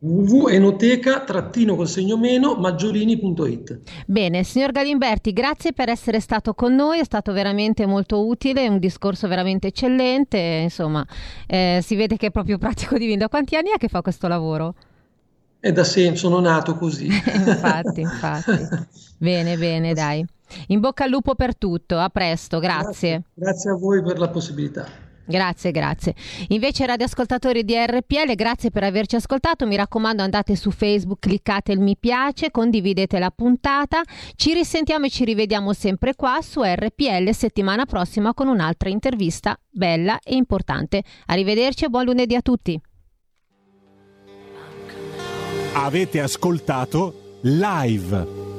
www.enoteca 0.00 1.24
trattino 1.24 1.76
col 1.76 1.86
segno 1.86 2.16
meno 2.16 2.54
maggiolini.it 2.54 3.80
Bene, 4.06 4.44
signor 4.44 4.72
Galimberti, 4.72 5.32
grazie 5.32 5.72
per 5.72 5.88
essere 5.88 6.20
stato 6.20 6.54
con 6.54 6.74
noi, 6.74 7.00
è 7.00 7.04
stato 7.04 7.32
veramente 7.32 7.84
molto 7.86 8.26
utile, 8.26 8.66
un 8.68 8.78
discorso 8.78 9.28
veramente 9.28 9.68
eccellente, 9.68 10.38
insomma, 10.38 11.06
eh, 11.46 11.80
si 11.82 11.96
vede 11.96 12.16
che 12.16 12.28
è 12.28 12.30
proprio 12.30 12.56
pratico 12.58 12.96
di 12.96 13.06
vino. 13.06 13.18
Da 13.18 13.28
quanti 13.28 13.56
anni 13.56 13.70
è 13.74 13.78
che 13.78 13.88
fa 13.88 14.00
questo 14.00 14.26
lavoro? 14.26 14.74
è 15.60 15.72
da 15.72 15.84
sempre, 15.84 16.16
sono 16.16 16.40
nato 16.40 16.74
così. 16.74 17.06
infatti, 17.12 18.00
infatti. 18.00 18.68
Bene, 19.18 19.58
bene, 19.58 19.92
dai. 19.92 20.24
In 20.68 20.80
bocca 20.80 21.04
al 21.04 21.10
lupo 21.10 21.34
per 21.34 21.54
tutto, 21.54 21.98
a 21.98 22.08
presto, 22.08 22.58
grazie. 22.58 23.10
Grazie, 23.10 23.24
grazie 23.34 23.70
a 23.70 23.74
voi 23.74 24.02
per 24.02 24.18
la 24.18 24.30
possibilità. 24.30 24.86
Grazie, 25.30 25.70
grazie. 25.70 26.14
Invece 26.48 26.86
radioascoltatori 26.86 27.64
di 27.64 27.74
RPL, 27.76 28.34
grazie 28.34 28.72
per 28.72 28.82
averci 28.82 29.14
ascoltato. 29.14 29.64
Mi 29.64 29.76
raccomando, 29.76 30.22
andate 30.24 30.56
su 30.56 30.72
Facebook, 30.72 31.20
cliccate 31.20 31.70
il 31.70 31.78
mi 31.78 31.96
piace, 31.96 32.50
condividete 32.50 33.20
la 33.20 33.30
puntata. 33.30 34.02
Ci 34.34 34.52
risentiamo 34.52 35.06
e 35.06 35.10
ci 35.10 35.24
rivediamo 35.24 35.72
sempre 35.72 36.16
qua 36.16 36.40
su 36.42 36.62
RPL 36.62 37.30
settimana 37.30 37.86
prossima 37.86 38.34
con 38.34 38.48
un'altra 38.48 38.88
intervista 38.88 39.56
bella 39.70 40.18
e 40.20 40.34
importante. 40.34 41.04
Arrivederci 41.26 41.84
e 41.84 41.88
buon 41.88 42.06
lunedì 42.06 42.34
a 42.34 42.42
tutti. 42.42 42.80
Avete 45.74 46.20
ascoltato 46.20 47.38
live 47.42 48.49